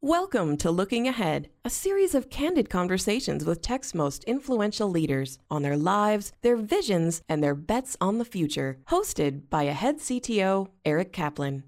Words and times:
Welcome 0.00 0.58
to 0.58 0.70
Looking 0.70 1.08
Ahead, 1.08 1.48
a 1.64 1.70
series 1.70 2.14
of 2.14 2.30
candid 2.30 2.70
conversations 2.70 3.44
with 3.44 3.60
tech's 3.60 3.96
most 3.96 4.22
influential 4.24 4.88
leaders 4.88 5.40
on 5.50 5.62
their 5.62 5.76
lives, 5.76 6.32
their 6.40 6.56
visions, 6.56 7.20
and 7.28 7.42
their 7.42 7.56
bets 7.56 7.96
on 8.00 8.18
the 8.18 8.24
future. 8.24 8.78
Hosted 8.90 9.50
by 9.50 9.64
Ahead 9.64 9.98
CTO 9.98 10.68
Eric 10.84 11.12
Kaplan. 11.12 11.64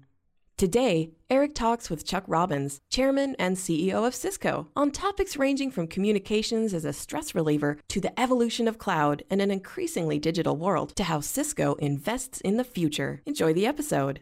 Today, 0.55 1.11
Eric 1.29 1.53
talks 1.55 1.89
with 1.89 2.05
Chuck 2.05 2.23
Robbins, 2.25 2.79
Chairman 2.89 3.35
and 3.37 3.57
CEO 3.57 4.07
of 4.07 4.15
Cisco, 4.15 4.69
on 4.77 4.91
topics 4.91 5.35
ranging 5.35 5.69
from 5.69 5.87
communications 5.87 6.73
as 6.73 6.85
a 6.85 6.93
stress 6.93 7.35
reliever 7.35 7.79
to 7.89 7.99
the 7.99 8.17
evolution 8.17 8.65
of 8.65 8.77
cloud 8.77 9.23
and 9.29 9.41
an 9.41 9.51
increasingly 9.51 10.19
digital 10.19 10.55
world 10.55 10.95
to 10.95 11.03
how 11.03 11.19
Cisco 11.19 11.73
invests 11.79 12.39
in 12.39 12.55
the 12.55 12.63
future. 12.63 13.21
Enjoy 13.25 13.51
the 13.51 13.67
episode. 13.67 14.21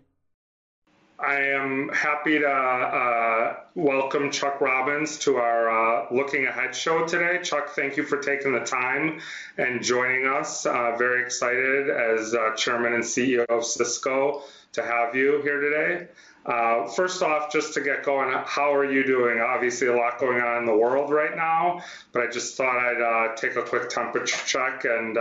I 1.22 1.36
am 1.36 1.90
happy 1.90 2.40
to 2.40 2.48
uh, 2.48 3.56
welcome 3.76 4.32
Chuck 4.32 4.62
Robbins 4.62 5.18
to 5.20 5.36
our 5.36 5.70
uh, 5.70 6.06
Looking 6.12 6.46
Ahead 6.46 6.74
show 6.74 7.06
today. 7.06 7.42
Chuck, 7.44 7.72
thank 7.76 7.98
you 7.98 8.04
for 8.04 8.20
taking 8.20 8.54
the 8.54 8.62
time 8.62 9.20
and 9.58 9.84
joining 9.84 10.26
us. 10.28 10.66
Uh, 10.66 10.96
very 10.98 11.22
excited 11.22 11.90
as 11.90 12.34
uh, 12.34 12.56
Chairman 12.56 12.94
and 12.94 13.04
CEO 13.04 13.46
of 13.50 13.66
Cisco 13.66 14.44
to 14.72 14.82
have 14.82 15.14
you 15.14 15.42
here 15.42 15.60
today. 15.60 16.08
Uh, 16.46 16.88
first 16.88 17.22
off, 17.22 17.52
just 17.52 17.74
to 17.74 17.82
get 17.82 18.06
going, 18.06 18.34
how 18.46 18.74
are 18.74 18.90
you 18.90 19.04
doing? 19.06 19.42
Obviously, 19.42 19.88
a 19.88 19.96
lot 19.96 20.20
going 20.20 20.40
on 20.40 20.60
in 20.60 20.66
the 20.66 20.78
world 20.78 21.12
right 21.12 21.36
now, 21.36 21.82
but 22.14 22.24
I 22.24 22.32
just 22.32 22.56
thought 22.56 22.78
I'd 22.78 23.02
uh, 23.02 23.36
take 23.36 23.58
a 23.58 23.64
quick 23.64 23.90
temperature 23.90 24.40
check 24.46 24.86
and 24.86 25.18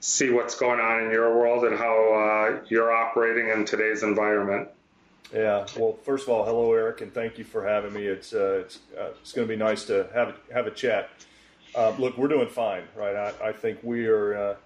see 0.00 0.30
what's 0.30 0.54
going 0.54 0.80
on 0.80 1.04
in 1.04 1.10
your 1.10 1.36
world 1.36 1.66
and 1.66 1.76
how 1.76 2.62
you're 2.68 2.90
operating 2.90 3.50
in 3.50 3.66
today's 3.66 4.02
environment. 4.02 4.70
Yeah. 5.32 5.66
Well, 5.76 5.98
first 6.04 6.24
of 6.24 6.30
all, 6.30 6.44
hello, 6.44 6.72
Eric, 6.72 7.02
and 7.02 7.14
thank 7.14 7.38
you 7.38 7.44
for 7.44 7.66
having 7.66 7.92
me. 7.92 8.04
It's 8.06 8.32
uh, 8.32 8.62
it's 8.64 8.78
uh, 8.98 9.10
it's 9.20 9.32
going 9.32 9.46
to 9.46 9.52
be 9.52 9.58
nice 9.58 9.84
to 9.86 10.08
have 10.12 10.36
have 10.52 10.66
a 10.66 10.72
chat. 10.72 11.10
Uh, 11.74 11.90
look, 11.98 12.18
we're 12.18 12.28
doing 12.28 12.48
fine, 12.48 12.82
right? 12.96 13.14
I, 13.14 13.48
I 13.48 13.52
think 13.52 13.78
we 13.82 14.06
are 14.06 14.36
uh, 14.36 14.56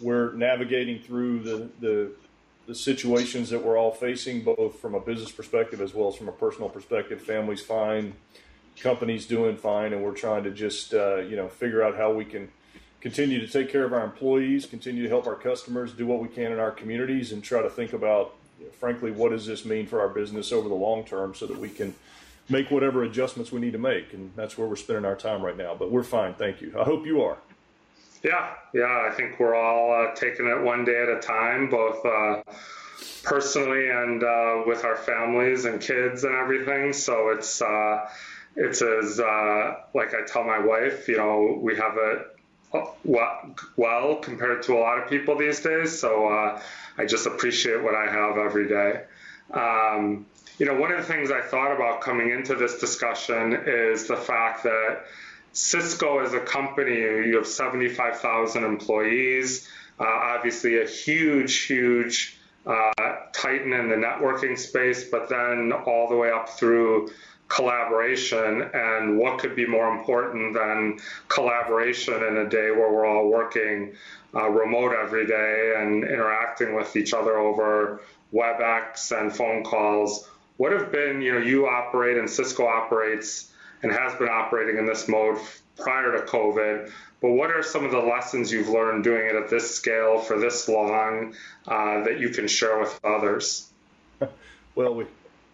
we're 0.00 0.32
navigating 0.34 1.00
through 1.00 1.40
the, 1.40 1.68
the 1.80 2.12
the 2.66 2.74
situations 2.74 3.50
that 3.50 3.64
we're 3.64 3.76
all 3.76 3.90
facing, 3.90 4.42
both 4.42 4.78
from 4.78 4.94
a 4.94 5.00
business 5.00 5.32
perspective 5.32 5.80
as 5.80 5.92
well 5.92 6.08
as 6.08 6.14
from 6.14 6.28
a 6.28 6.32
personal 6.32 6.68
perspective. 6.68 7.20
Families 7.20 7.60
fine, 7.60 8.14
companies 8.78 9.26
doing 9.26 9.56
fine, 9.56 9.92
and 9.92 10.04
we're 10.04 10.14
trying 10.14 10.44
to 10.44 10.50
just 10.52 10.94
uh, 10.94 11.16
you 11.16 11.34
know 11.34 11.48
figure 11.48 11.82
out 11.82 11.96
how 11.96 12.12
we 12.12 12.24
can 12.24 12.48
continue 13.00 13.40
to 13.44 13.48
take 13.48 13.70
care 13.70 13.84
of 13.84 13.92
our 13.92 14.04
employees, 14.04 14.66
continue 14.66 15.02
to 15.02 15.08
help 15.08 15.26
our 15.26 15.34
customers, 15.34 15.92
do 15.92 16.06
what 16.06 16.20
we 16.20 16.28
can 16.28 16.52
in 16.52 16.60
our 16.60 16.70
communities, 16.70 17.32
and 17.32 17.42
try 17.42 17.60
to 17.60 17.70
think 17.70 17.92
about 17.92 18.36
frankly, 18.78 19.10
what 19.10 19.30
does 19.30 19.46
this 19.46 19.64
mean 19.64 19.86
for 19.86 20.00
our 20.00 20.08
business 20.08 20.52
over 20.52 20.68
the 20.68 20.74
long 20.74 21.04
term 21.04 21.34
so 21.34 21.46
that 21.46 21.58
we 21.58 21.68
can 21.68 21.94
make 22.50 22.70
whatever 22.70 23.04
adjustments 23.04 23.52
we 23.52 23.60
need 23.60 23.72
to 23.72 23.78
make. 23.78 24.12
And 24.12 24.32
that's 24.36 24.58
where 24.58 24.66
we're 24.66 24.76
spending 24.76 25.04
our 25.04 25.16
time 25.16 25.42
right 25.42 25.56
now. 25.56 25.74
But 25.74 25.90
we're 25.90 26.02
fine. 26.02 26.34
Thank 26.34 26.60
you. 26.60 26.74
I 26.78 26.84
hope 26.84 27.06
you 27.06 27.22
are. 27.22 27.38
Yeah, 28.22 28.52
yeah. 28.74 29.08
I 29.10 29.14
think 29.14 29.38
we're 29.38 29.54
all 29.54 29.92
uh, 29.92 30.14
taking 30.14 30.46
it 30.46 30.60
one 30.60 30.84
day 30.84 31.02
at 31.02 31.08
a 31.08 31.20
time, 31.20 31.70
both 31.70 32.04
uh, 32.04 32.42
personally 33.22 33.88
and 33.88 34.22
uh, 34.22 34.62
with 34.66 34.84
our 34.84 34.96
families 34.96 35.64
and 35.64 35.80
kids 35.80 36.24
and 36.24 36.34
everything. 36.34 36.92
So 36.92 37.30
it's 37.30 37.62
uh, 37.62 38.10
it's 38.56 38.82
as 38.82 39.20
uh, 39.20 39.76
like 39.94 40.12
I 40.12 40.26
tell 40.26 40.44
my 40.44 40.58
wife, 40.58 41.08
you 41.08 41.16
know, 41.16 41.58
we 41.62 41.76
have 41.76 41.96
it 41.96 42.26
well 43.04 44.16
compared 44.16 44.62
to 44.64 44.76
a 44.76 44.80
lot 44.80 44.98
of 44.98 45.08
people 45.08 45.36
these 45.36 45.60
days. 45.60 45.98
So 45.98 46.28
uh, 46.28 46.62
I 46.96 47.06
just 47.06 47.26
appreciate 47.26 47.82
what 47.82 47.94
I 47.94 48.10
have 48.10 48.36
every 48.36 48.68
day. 48.68 49.02
Um, 49.52 50.26
you 50.58 50.66
know, 50.66 50.76
one 50.76 50.92
of 50.92 50.98
the 50.98 51.12
things 51.12 51.30
I 51.30 51.40
thought 51.40 51.74
about 51.74 52.02
coming 52.02 52.30
into 52.30 52.54
this 52.54 52.78
discussion 52.78 53.54
is 53.66 54.06
the 54.06 54.16
fact 54.16 54.62
that 54.64 55.00
Cisco 55.52 56.20
as 56.20 56.34
a 56.34 56.40
company, 56.40 56.98
you 56.98 57.36
have 57.36 57.46
75,000 57.46 58.62
employees, 58.62 59.68
uh, 59.98 60.04
obviously 60.04 60.80
a 60.80 60.86
huge, 60.86 61.62
huge 61.62 62.38
uh, 62.66 62.92
titan 63.32 63.72
in 63.72 63.88
the 63.88 63.96
networking 63.96 64.58
space, 64.58 65.04
but 65.04 65.28
then 65.28 65.72
all 65.72 66.08
the 66.08 66.16
way 66.16 66.30
up 66.30 66.50
through 66.50 67.10
collaboration 67.50 68.70
and 68.72 69.18
what 69.18 69.38
could 69.38 69.54
be 69.54 69.66
more 69.66 69.88
important 69.88 70.54
than 70.54 70.98
collaboration 71.28 72.14
in 72.14 72.38
a 72.38 72.48
day 72.48 72.70
where 72.70 72.90
we're 72.90 73.04
all 73.04 73.28
working 73.28 73.92
uh, 74.34 74.48
remote 74.48 74.92
every 74.94 75.26
day 75.26 75.74
and 75.76 76.04
interacting 76.04 76.74
with 76.74 76.96
each 76.96 77.12
other 77.12 77.36
over 77.36 78.00
WebEx 78.32 79.10
and 79.18 79.34
phone 79.34 79.64
calls. 79.64 80.28
What 80.58 80.72
have 80.72 80.92
been, 80.92 81.20
you 81.20 81.32
know, 81.32 81.40
you 81.40 81.66
operate 81.66 82.16
and 82.16 82.30
Cisco 82.30 82.66
operates 82.66 83.52
and 83.82 83.90
has 83.90 84.14
been 84.14 84.28
operating 84.28 84.78
in 84.78 84.86
this 84.86 85.08
mode 85.08 85.38
prior 85.76 86.12
to 86.12 86.26
COVID, 86.26 86.92
but 87.20 87.30
what 87.30 87.50
are 87.50 87.64
some 87.64 87.84
of 87.84 87.90
the 87.90 87.98
lessons 87.98 88.52
you've 88.52 88.68
learned 88.68 89.02
doing 89.02 89.26
it 89.26 89.34
at 89.34 89.50
this 89.50 89.74
scale 89.74 90.20
for 90.20 90.38
this 90.38 90.68
long 90.68 91.34
uh, 91.66 92.04
that 92.04 92.20
you 92.20 92.28
can 92.28 92.46
share 92.46 92.78
with 92.78 92.98
others? 93.04 93.70
Well, 94.76 94.94
we, 94.94 95.04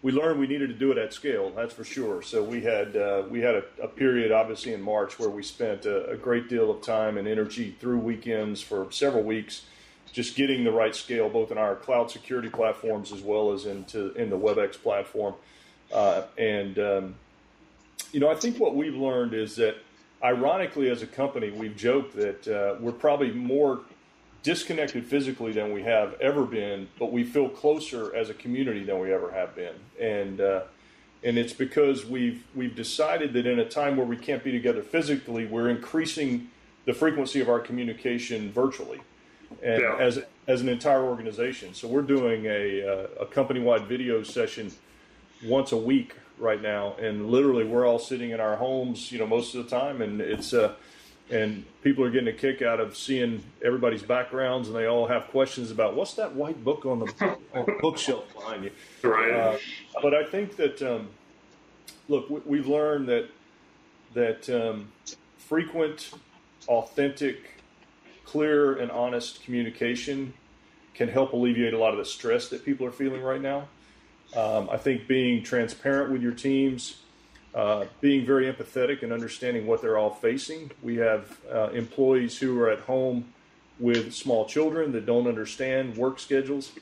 we 0.07 0.13
learned 0.13 0.39
we 0.39 0.47
needed 0.47 0.69
to 0.69 0.75
do 0.75 0.93
it 0.93 0.99
at 0.99 1.13
scale. 1.13 1.51
That's 1.51 1.75
for 1.75 1.83
sure. 1.83 2.23
So 2.23 2.41
we 2.41 2.61
had 2.61 2.97
uh, 2.97 3.25
we 3.29 3.41
had 3.41 3.57
a, 3.57 3.65
a, 3.83 3.89
period, 3.89 4.31
obviously 4.31 4.73
in 4.73 4.81
March, 4.81 5.19
where 5.19 5.29
we 5.29 5.43
spent 5.43 5.85
a, 5.85 6.11
a, 6.11 6.17
great 6.17 6.49
deal 6.49 6.71
of 6.71 6.81
time 6.81 7.19
and 7.19 7.27
energy 7.27 7.75
through 7.81 7.99
weekends 7.99 8.63
for 8.63 8.87
several 8.93 9.25
weeks, 9.25 9.63
just 10.13 10.37
getting 10.37 10.63
the 10.63 10.71
right 10.71 10.95
scale, 10.95 11.29
both 11.29 11.51
in 11.51 11.59
our 11.59 11.75
cloud 11.75 12.09
security 12.09 12.49
platforms 12.49 13.11
as 13.11 13.21
well 13.21 13.51
as 13.51 13.67
into 13.67 14.13
in 14.13 14.31
the 14.31 14.39
WebEx 14.39 14.81
platform. 14.81 15.35
Uh, 15.93 16.23
and 16.39 16.79
um, 16.79 17.15
you 18.13 18.21
know, 18.21 18.31
I 18.31 18.37
think 18.37 18.61
what 18.61 18.77
we've 18.77 18.95
learned 18.95 19.35
is 19.35 19.57
that, 19.57 19.75
ironically, 20.23 20.89
as 20.89 21.03
a 21.03 21.09
company, 21.09 21.51
we've 21.51 21.77
joked 21.77 22.15
that 22.15 22.47
uh, 22.47 22.77
we're 22.79 22.93
probably 22.93 23.33
more 23.33 23.81
disconnected 24.43 25.07
physically 25.07 25.53
than 25.53 25.73
we 25.73 25.83
have 25.83 26.21
ever 26.21 26.45
been, 26.45 26.89
but 26.99 27.13
we 27.13 27.25
feel 27.25 27.49
closer 27.49 28.15
as 28.15 28.31
a 28.31 28.35
community 28.35 28.85
than 28.85 28.99
we 29.01 29.13
ever 29.13 29.33
have 29.33 29.55
been. 29.55 29.75
And 30.01 30.41
uh, 30.41 30.63
and 31.25 31.39
it's 31.39 31.53
because 31.53 32.07
we've 32.07 32.45
we've 32.55 32.77
decided 32.77 33.33
that 33.33 33.47
in 33.47 33.59
a 33.59 33.69
time 33.69 33.97
where 33.97 34.07
we 34.07 34.17
can't 34.17 34.45
be 34.45 34.53
together 34.53 34.83
physically, 34.83 35.47
we're 35.47 35.69
increasing 35.69 36.51
the 36.85 36.93
frequency 36.93 37.41
of 37.41 37.49
our 37.49 37.59
communication 37.59 38.53
virtually, 38.53 39.01
and 39.63 39.83
yeah. 39.83 39.97
as 39.99 40.21
as 40.47 40.61
an 40.61 40.69
entire 40.69 41.03
organization. 41.03 41.75
So 41.75 41.89
we're 41.89 42.03
doing 42.03 42.47
a 42.47 42.87
uh, 42.87 43.25
a 43.25 43.27
company 43.27 43.61
wide 43.61 43.87
video 43.87 44.23
session 44.23 44.71
once 45.45 45.73
a 45.73 45.77
week 45.77 46.15
right 46.39 46.61
now, 46.61 46.95
and 47.01 47.31
literally 47.31 47.65
we're 47.65 47.87
all 47.87 47.99
sitting 47.99 48.31
in 48.31 48.41
our 48.41 48.57
homes, 48.57 49.11
you 49.11 49.19
know, 49.19 49.27
most 49.27 49.55
of 49.55 49.65
the 49.65 49.71
time, 49.71 50.03
and 50.03 50.21
it's 50.21 50.53
uh, 50.53 50.75
and 51.31 51.65
people 51.83 52.05
are 52.05 52.11
getting 52.11 52.29
a 52.29 52.33
kick 52.33 52.63
out 52.63 52.79
of 52.79 52.97
seeing 52.97 53.43
everybody's 53.65 54.03
backgrounds, 54.03 54.69
and 54.69 54.77
they 54.77 54.87
all 54.87 55.07
have 55.07 55.29
questions 55.29 55.71
about 55.71 55.95
what's 55.97 56.15
that 56.15 56.35
white 56.35 56.63
book 56.63 56.87
on 56.87 57.01
the, 57.01 57.37
bookshelf 57.81 58.33
behind 58.35 58.65
you. 58.65 58.71
Right. 59.03 59.33
Uh, 59.33 59.59
but 60.03 60.15
I 60.15 60.25
think 60.25 60.57
that 60.57 60.81
um, 60.83 61.09
look, 62.09 62.47
we, 62.47 62.59
have 62.59 62.69
learned 62.69 63.09
that 63.09 63.29
that 64.15 64.49
um, 64.49 64.93
frequent, 65.37 66.13
authentic, 66.69 67.61
clear, 68.25 68.75
and 68.79 68.91
honest 68.91 69.43
communication 69.43 70.33
can 70.95 71.09
help 71.09 71.33
alleviate 71.33 71.75
a 71.75 71.79
lot 71.79 71.93
of 71.93 71.99
the 71.99 72.05
stress 72.05 72.49
that 72.49 72.65
people 72.65 72.87
are 72.87 72.93
feeling 72.93 73.23
right 73.23 73.43
now. 73.43 73.69
Um, 74.35 74.69
I 74.71 74.77
think 74.77 75.07
being 75.07 75.43
transparent 75.43 76.11
with 76.11 76.23
your 76.23 76.33
teams 76.33 77.03
uh, 77.57 77.87
being 78.03 78.27
very 78.27 78.53
empathetic 78.53 79.03
and 79.03 79.13
understanding 79.13 79.67
what 79.67 79.81
they're 79.81 79.97
all 79.97 80.15
facing. 80.15 80.71
We 80.83 80.97
have 80.97 81.39
uh, 81.51 81.71
employees 81.71 82.37
who 82.39 82.61
are 82.61 82.71
at 82.71 82.81
home 82.81 83.33
with 83.79 84.13
small 84.13 84.45
children 84.45 84.93
that 84.93 85.07
don't 85.07 85.27
understand 85.27 85.97
work 85.97 86.19
schedules. 86.19 86.73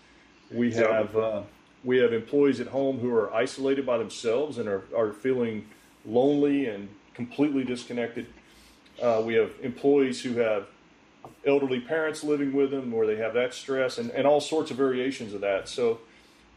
We 0.51 0.73
have 0.73 1.17
uh, 1.17 1.43
we 1.84 1.99
have 1.99 2.13
employees 2.13 2.61
at 2.61 2.67
home 2.67 2.99
who 2.99 3.15
are 3.15 3.33
isolated 3.33 3.87
by 3.87 3.99
themselves 3.99 4.59
and 4.59 4.69
are, 4.69 4.83
are 4.97 5.13
feeling 5.13 5.67
lonely 6.04 6.66
and 6.66 6.89
completely 7.15 7.63
disconnected. 7.63 8.27
Uh, 9.01 9.22
we 9.25 9.34
have 9.34 9.53
employees 9.63 10.22
who 10.22 10.34
have 10.37 10.66
elderly 11.47 11.81
parents 11.81 12.25
living 12.25 12.53
with 12.53 12.71
them 12.71 12.91
where 12.91 13.07
they 13.07 13.16
have 13.16 13.34
that 13.34 13.54
stress 13.54 13.98
and, 13.98 14.10
and 14.10 14.27
all 14.27 14.41
sorts 14.41 14.71
of 14.71 14.77
variations 14.77 15.34
of 15.34 15.41
that. 15.41 15.69
So, 15.69 16.01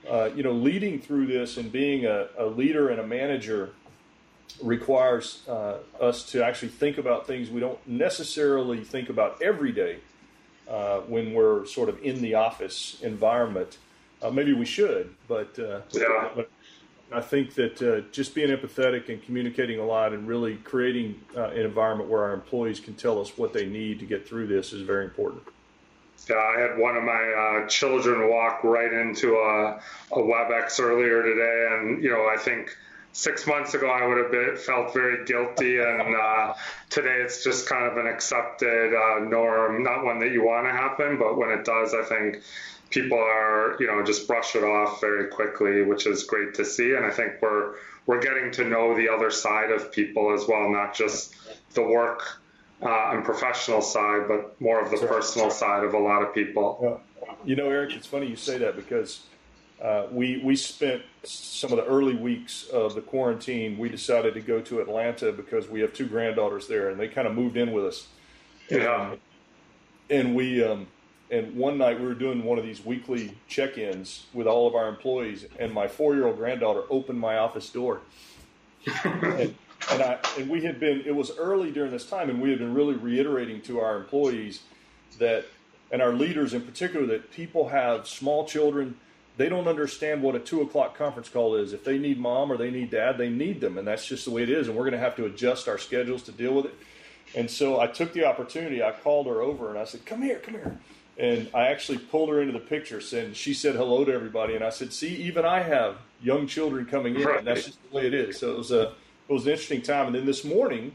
uh, 0.10 0.30
you 0.36 0.44
know, 0.44 0.54
leading 0.54 1.00
through 1.00 1.28
this 1.28 1.58
and 1.58 1.72
being 1.72 2.06
a, 2.06 2.28
a 2.38 2.46
leader 2.46 2.90
and 2.90 3.00
a 3.00 3.06
manager 3.06 3.72
requires 4.62 5.44
uh, 5.48 5.78
us 6.00 6.24
to 6.32 6.44
actually 6.44 6.70
think 6.70 6.98
about 6.98 7.28
things 7.28 7.50
we 7.50 7.60
don't 7.60 7.80
necessarily 7.88 8.84
think 8.84 9.10
about 9.10 9.42
every 9.42 9.72
day 9.72 9.98
uh, 10.70 11.00
when 11.02 11.34
we're 11.34 11.66
sort 11.66 11.90
of 11.90 12.02
in 12.04 12.22
the 12.22 12.34
office 12.34 12.98
environment. 13.02 13.78
Uh, 14.22 14.32
maybe 14.32 14.54
we 14.54 14.66
should, 14.66 15.14
but, 15.28 15.58
uh, 15.60 15.82
yeah. 15.92 16.30
but 16.36 16.50
I 17.12 17.22
think 17.22 17.54
that 17.54 17.82
uh, 17.82 18.02
just 18.12 18.36
being 18.36 18.50
empathetic 18.50 19.10
and 19.10 19.24
communicating 19.24 19.80
a 19.80 19.86
lot 19.86 20.12
and 20.12 20.28
really 20.28 20.56
creating 20.58 21.22
uh, 21.36 21.50
an 21.50 21.62
environment 21.62 22.10
where 22.10 22.24
our 22.24 22.34
employees 22.34 22.80
can 22.80 22.96
tell 22.96 23.22
us 23.22 23.38
what 23.38 23.54
they 23.54 23.66
need 23.66 24.00
to 24.00 24.06
get 24.06 24.28
through 24.28 24.48
this 24.48 24.74
is 24.74 24.82
very 24.82 25.06
important. 25.06 25.44
Yeah, 26.30 26.36
I 26.36 26.60
had 26.60 26.78
one 26.78 26.98
of 26.98 27.04
my 27.04 27.14
uh, 27.64 27.68
children 27.68 28.30
walk 28.30 28.64
right 28.64 28.92
into 28.92 29.36
a, 29.36 29.80
a 30.12 30.18
WebEx 30.18 30.82
earlier 30.82 31.22
today, 31.24 31.68
and 31.72 32.04
you 32.04 32.10
know, 32.10 32.28
I 32.28 32.38
think 32.38 32.76
six 33.18 33.48
months 33.48 33.74
ago 33.74 33.90
I 33.90 34.06
would 34.06 34.18
have 34.18 34.32
been, 34.32 34.56
felt 34.56 34.94
very 34.94 35.26
guilty, 35.26 35.80
and 35.80 36.16
uh, 36.16 36.54
today 36.90 37.18
it's 37.24 37.44
just 37.44 37.68
kind 37.68 37.86
of 37.86 37.98
an 37.98 38.06
accepted 38.06 38.94
uh, 38.94 39.20
norm. 39.20 39.84
Not 39.84 40.06
one 40.06 40.20
that 40.20 40.32
you 40.32 40.46
want 40.46 40.68
to 40.68 40.72
happen, 40.72 41.18
but 41.18 41.36
when 41.36 41.50
it 41.50 41.66
does, 41.66 41.96
I 41.96 42.04
think 42.04 42.44
people 42.92 43.18
are 43.18 43.76
you 43.80 43.88
know 43.88 44.04
just 44.04 44.28
brush 44.28 44.56
it 44.56 44.64
off 44.64 45.02
very 45.02 45.28
quickly, 45.30 45.82
which 45.82 46.06
is 46.06 46.24
great 46.26 46.54
to 46.56 46.64
see. 46.64 46.94
And 46.94 47.06
I 47.06 47.10
think 47.10 47.42
we're 47.42 47.76
we're 48.06 48.22
getting 48.22 48.52
to 48.52 48.64
know 48.64 48.96
the 48.96 49.10
other 49.10 49.32
side 49.32 49.72
of 49.72 49.92
people 49.92 50.32
as 50.34 50.48
well, 50.48 50.70
not 50.70 50.94
just 50.94 51.34
the 51.74 51.82
work 51.82 52.40
uh, 52.84 53.12
and 53.14 53.26
professional 53.26 53.82
side, 53.82 54.28
but 54.28 54.62
more 54.62 54.80
of 54.80 54.92
the 54.92 55.08
personal 55.08 55.50
side 55.50 55.84
of 55.84 55.96
a 55.96 56.00
lot 56.00 56.22
of 56.22 56.36
people. 56.36 56.78
Well, 56.80 57.02
you 57.44 57.56
know, 57.56 57.70
Eric, 57.70 57.96
it's 57.96 58.08
funny 58.08 58.28
you 58.28 58.36
say 58.36 58.60
that 58.60 58.76
because 58.76 59.24
uh, 59.82 60.08
we 60.12 60.42
we 60.44 60.56
spent 60.56 61.04
some 61.24 61.72
of 61.72 61.78
the 61.78 61.86
early 61.86 62.16
weeks 62.16 62.68
of 62.70 62.96
the 62.96 63.02
quarantine. 63.02 63.78
We 63.78 63.90
decided 63.90 64.34
to 64.34 64.42
go 64.42 64.60
to 64.62 64.80
Atlanta 64.80 65.32
because 65.32 65.70
we 65.70 65.82
have 65.82 65.94
two 65.94 66.08
granddaughters 66.08 66.68
there, 66.68 66.90
and 66.90 67.00
they 67.00 67.08
kind 67.08 67.28
of 67.28 67.36
moved 67.36 67.58
in 67.58 67.72
with 67.72 67.86
us. 67.86 68.08
Yeah. 68.70 69.12
And, 69.12 69.20
and 70.10 70.36
we 70.36 70.64
um, 70.64 70.88
and 71.30 71.56
one 71.56 71.78
night 71.78 72.00
we 72.00 72.08
were 72.08 72.16
doing 72.16 72.44
one 72.44 72.58
of 72.58 72.66
these 72.66 72.84
weekly 72.84 73.36
check-ins 73.48 74.26
with 74.34 74.48
all 74.48 74.68
of 74.68 74.74
our 74.74 74.88
employees, 74.88 75.46
and 75.60 75.72
my 75.72 75.88
four-year-old 75.88 76.38
granddaughter 76.38 76.84
opened 76.90 77.20
my 77.20 77.38
office 77.38 77.70
door. 77.70 78.02
and, 79.04 79.54
and 79.92 80.02
I 80.02 80.18
and 80.40 80.50
we 80.50 80.62
had 80.62 80.80
been. 80.80 81.04
It 81.06 81.16
was 81.16 81.38
early 81.38 81.72
during 81.72 81.92
this 81.92 82.10
time, 82.10 82.32
and 82.32 82.42
we 82.42 82.50
had 82.50 82.58
been 82.58 82.74
really 82.74 82.96
reiterating 82.96 83.62
to 83.64 83.80
our 83.80 83.96
employees 83.98 84.62
that, 85.20 85.46
and 85.92 86.02
our 86.02 86.14
leaders 86.14 86.56
in 86.56 86.64
particular, 86.64 87.06
that 87.06 87.32
people 87.32 87.70
have 87.70 88.08
small 88.08 88.48
children 88.48 88.96
they 89.38 89.50
don't 89.50 89.68
understand 89.68 90.22
what 90.22 90.36
a 90.36 90.40
two 90.40 90.62
o'clock 90.62 90.98
conference 90.98 91.30
call 91.30 91.56
is. 91.56 91.72
If 91.72 91.84
they 91.84 91.98
need 91.98 92.20
mom 92.20 92.52
or 92.52 92.58
they 92.58 92.72
need 92.72 92.90
dad, 92.90 93.18
they 93.18 93.30
need 93.30 93.62
them, 93.62 93.78
and 93.78 93.88
that's 93.88 94.06
just 94.06 94.26
the 94.26 94.32
way 94.32 94.44
it 94.44 94.50
is. 94.50 94.68
And 94.68 94.76
we're 94.76 94.84
going 94.84 94.94
to 94.94 95.00
have 95.00 95.16
to 95.18 95.26
adjust 95.26 95.68
our 95.68 95.78
schedules 95.78 96.24
to 96.24 96.32
deal 96.32 96.54
with 96.54 96.66
it. 96.66 96.76
And 97.36 97.50
so 97.50 97.80
I 97.80 97.88
took 97.88 98.14
the 98.14 98.26
opportunity. 98.26 98.82
I 98.82 98.92
called 98.92 99.28
her 99.28 99.42
over 99.42 99.70
and 99.70 99.78
I 99.78 99.86
said, 99.86 100.06
"Come 100.06 100.22
here, 100.22 100.40
come 100.40 100.56
here." 100.56 100.78
And 101.18 101.50
I 101.54 101.68
actually 101.68 101.98
pulled 101.98 102.30
her 102.30 102.42
into 102.42 102.54
the 102.54 102.60
picture, 102.60 103.02
and 103.14 103.36
she 103.36 103.54
said 103.54 103.76
hello 103.76 104.06
to 104.06 104.14
everybody. 104.14 104.56
And 104.56 104.64
I 104.64 104.70
said, 104.70 104.94
"See, 104.94 105.16
even 105.16 105.46
I 105.46 105.62
have 105.62 105.98
young 106.22 106.48
children 106.48 106.86
coming 106.86 107.16
in, 107.16 107.28
and 107.28 107.46
that's 107.46 107.66
just 107.66 107.80
the 107.90 107.96
way 107.96 108.08
it 108.08 108.14
is." 108.14 108.40
So 108.40 108.52
it 108.52 108.58
was 108.58 108.72
a 108.72 108.94
it 109.30 109.34
was 109.34 109.46
an 109.46 109.52
interesting 109.52 109.82
time. 109.82 110.08
And 110.08 110.16
then 110.16 110.26
this 110.26 110.44
morning, 110.44 110.94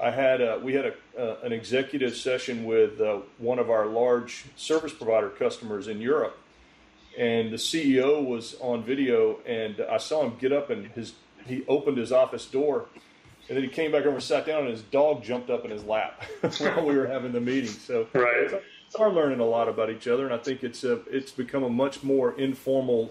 I 0.00 0.10
had 0.10 0.40
a, 0.40 0.58
we 0.58 0.74
had 0.74 0.86
a, 0.86 0.94
uh, 1.18 1.36
an 1.44 1.52
executive 1.52 2.16
session 2.16 2.64
with 2.64 3.00
uh, 3.00 3.18
one 3.38 3.58
of 3.58 3.70
our 3.70 3.86
large 3.86 4.44
service 4.56 4.92
provider 4.92 5.28
customers 5.28 5.86
in 5.86 6.00
Europe, 6.00 6.38
and 7.18 7.52
the 7.52 7.56
CEO 7.56 8.24
was 8.24 8.56
on 8.60 8.82
video, 8.82 9.38
and 9.46 9.80
I 9.90 9.98
saw 9.98 10.24
him 10.24 10.36
get 10.38 10.52
up 10.52 10.70
and 10.70 10.86
his 10.88 11.14
he 11.46 11.64
opened 11.66 11.96
his 11.98 12.12
office 12.12 12.46
door, 12.46 12.86
and 13.48 13.56
then 13.56 13.64
he 13.64 13.68
came 13.68 13.92
back 13.92 14.02
over 14.02 14.14
and 14.14 14.22
sat 14.22 14.46
down, 14.46 14.60
and 14.60 14.70
his 14.70 14.82
dog 14.82 15.22
jumped 15.22 15.50
up 15.50 15.64
in 15.64 15.70
his 15.70 15.84
lap 15.84 16.22
while 16.58 16.86
we 16.86 16.96
were 16.96 17.06
having 17.06 17.32
the 17.32 17.40
meeting. 17.40 17.70
So 17.70 18.06
right. 18.12 18.50
we 18.52 19.04
are 19.04 19.12
learning 19.12 19.40
a 19.40 19.44
lot 19.44 19.68
about 19.68 19.90
each 19.90 20.06
other, 20.06 20.24
and 20.24 20.34
I 20.34 20.38
think 20.38 20.62
it's 20.62 20.84
a 20.84 21.00
it's 21.10 21.32
become 21.32 21.64
a 21.64 21.70
much 21.70 22.02
more 22.02 22.38
informal, 22.38 23.10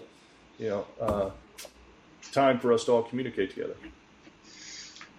you 0.58 0.68
know, 0.68 0.86
uh, 1.00 1.30
time 2.32 2.58
for 2.58 2.72
us 2.72 2.84
to 2.84 2.92
all 2.92 3.02
communicate 3.02 3.50
together. 3.50 3.76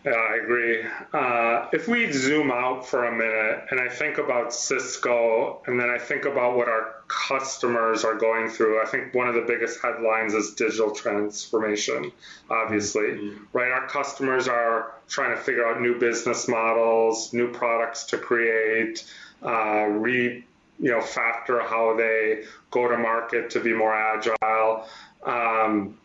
Yeah, 0.05 0.11
I 0.11 0.35
agree. 0.35 0.83
Uh, 1.13 1.67
if 1.71 1.87
we 1.87 2.11
zoom 2.11 2.51
out 2.51 2.85
for 2.85 3.05
a 3.05 3.11
minute 3.11 3.67
and 3.71 3.79
I 3.79 3.87
think 3.87 4.17
about 4.17 4.53
Cisco 4.53 5.61
and 5.65 5.79
then 5.79 5.89
I 5.89 5.97
think 5.97 6.25
about 6.25 6.57
what 6.57 6.67
our 6.67 7.02
customers 7.13 8.03
are 8.03 8.15
going 8.15 8.49
through, 8.49 8.81
I 8.81 8.85
think 8.85 9.13
one 9.13 9.27
of 9.27 9.35
the 9.35 9.41
biggest 9.41 9.81
headlines 9.81 10.33
is 10.33 10.53
digital 10.55 10.91
transformation, 10.91 12.11
obviously, 12.49 13.03
mm-hmm. 13.03 13.43
right? 13.53 13.71
Our 13.71 13.87
customers 13.87 14.47
are 14.47 14.95
trying 15.07 15.35
to 15.35 15.41
figure 15.41 15.65
out 15.65 15.79
new 15.79 15.99
business 15.99 16.47
models, 16.47 17.31
new 17.33 17.51
products 17.51 18.05
to 18.05 18.17
create, 18.17 19.05
uh, 19.43 19.85
re 19.89 20.43
you 20.79 20.89
know, 20.89 21.01
factor 21.01 21.61
how 21.61 21.95
they 21.95 22.45
go 22.71 22.87
to 22.87 22.97
market 22.97 23.51
to 23.51 23.59
be 23.59 23.73
more 23.73 23.93
agile. 23.93 24.87
Um, 25.23 25.97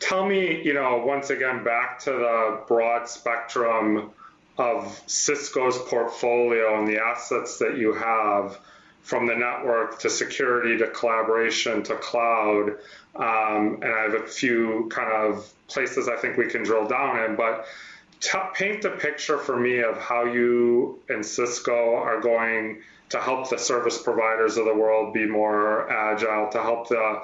tell 0.00 0.26
me, 0.26 0.62
you 0.62 0.72
know, 0.72 1.04
once 1.04 1.28
again, 1.28 1.64
back 1.64 1.98
to 2.00 2.10
the 2.12 2.60
broad 2.66 3.08
spectrum 3.08 4.10
of 4.56 5.02
Cisco's 5.06 5.78
portfolio 5.78 6.78
and 6.78 6.88
the 6.88 6.98
assets 6.98 7.58
that 7.58 7.76
you 7.76 7.92
have 7.92 8.58
from 9.06 9.24
the 9.24 9.36
network 9.36 10.00
to 10.00 10.10
security 10.10 10.76
to 10.76 10.88
collaboration 10.88 11.80
to 11.80 11.94
cloud. 11.94 12.70
Um, 13.14 13.78
and 13.80 13.84
I 13.84 14.02
have 14.02 14.14
a 14.14 14.26
few 14.26 14.88
kind 14.90 15.12
of 15.12 15.48
places 15.68 16.08
I 16.08 16.16
think 16.16 16.36
we 16.36 16.48
can 16.48 16.64
drill 16.64 16.88
down 16.88 17.22
in, 17.22 17.36
but 17.36 17.66
t- 18.18 18.36
paint 18.54 18.82
the 18.82 18.90
picture 18.90 19.38
for 19.38 19.56
me 19.56 19.78
of 19.78 19.96
how 19.96 20.24
you 20.24 21.00
and 21.08 21.24
Cisco 21.24 21.94
are 21.94 22.20
going 22.20 22.82
to 23.10 23.20
help 23.20 23.48
the 23.48 23.58
service 23.58 24.02
providers 24.02 24.56
of 24.56 24.64
the 24.64 24.74
world 24.74 25.14
be 25.14 25.24
more 25.24 25.88
agile, 25.88 26.50
to 26.50 26.60
help 26.60 26.88
the 26.88 27.22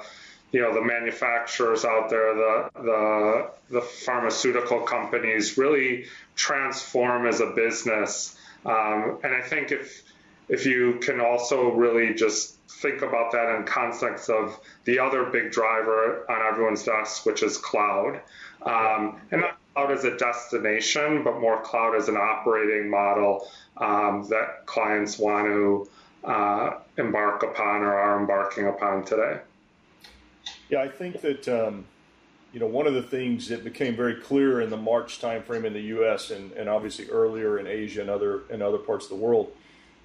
you 0.53 0.61
know 0.61 0.73
the 0.73 0.81
manufacturers 0.81 1.83
out 1.83 2.09
there, 2.09 2.33
the 2.33 2.69
the 2.75 3.49
the 3.71 3.81
pharmaceutical 3.81 4.79
companies 4.81 5.57
really 5.57 6.05
transform 6.35 7.27
as 7.27 7.41
a 7.41 7.47
business. 7.47 8.37
Um, 8.65 9.19
and 9.23 9.35
I 9.35 9.41
think 9.41 9.73
if 9.73 10.03
if 10.49 10.65
you 10.65 10.99
can 11.01 11.19
also 11.19 11.71
really 11.71 12.13
just 12.13 12.57
think 12.67 13.01
about 13.01 13.31
that 13.31 13.55
in 13.55 13.63
context 13.65 14.29
of 14.29 14.59
the 14.85 14.99
other 14.99 15.25
big 15.25 15.51
driver 15.51 16.29
on 16.29 16.41
everyone's 16.51 16.83
desk, 16.83 17.25
which 17.25 17.43
is 17.43 17.57
cloud, 17.57 18.19
um, 18.65 19.21
and 19.31 19.41
not 19.41 19.57
cloud 19.73 19.91
as 19.91 20.03
a 20.03 20.17
destination, 20.17 21.23
but 21.23 21.39
more 21.39 21.61
cloud 21.61 21.95
as 21.95 22.09
an 22.09 22.17
operating 22.17 22.89
model 22.89 23.47
um, 23.77 24.27
that 24.29 24.65
clients 24.65 25.17
want 25.17 25.47
to 25.47 25.89
uh, 26.23 26.79
embark 26.97 27.43
upon 27.43 27.81
or 27.81 27.93
are 27.93 28.19
embarking 28.19 28.67
upon 28.67 29.03
today. 29.03 29.39
Yeah, 30.69 30.81
I 30.81 30.89
think 30.89 31.21
that 31.21 31.47
um, 31.47 31.85
you 32.51 32.59
know 32.59 32.67
one 32.67 32.87
of 32.87 32.93
the 32.93 33.03
things 33.03 33.47
that 33.49 33.63
became 33.63 33.95
very 33.95 34.15
clear 34.15 34.61
in 34.61 34.69
the 34.69 34.77
March 34.77 35.21
timeframe 35.21 35.65
in 35.65 35.73
the 35.73 35.81
U.S. 35.81 36.31
and, 36.31 36.51
and 36.53 36.69
obviously 36.69 37.09
earlier 37.09 37.59
in 37.59 37.67
Asia 37.67 38.01
and 38.01 38.09
other 38.09 38.43
and 38.49 38.61
other 38.61 38.77
parts 38.77 39.05
of 39.05 39.09
the 39.11 39.23
world 39.23 39.51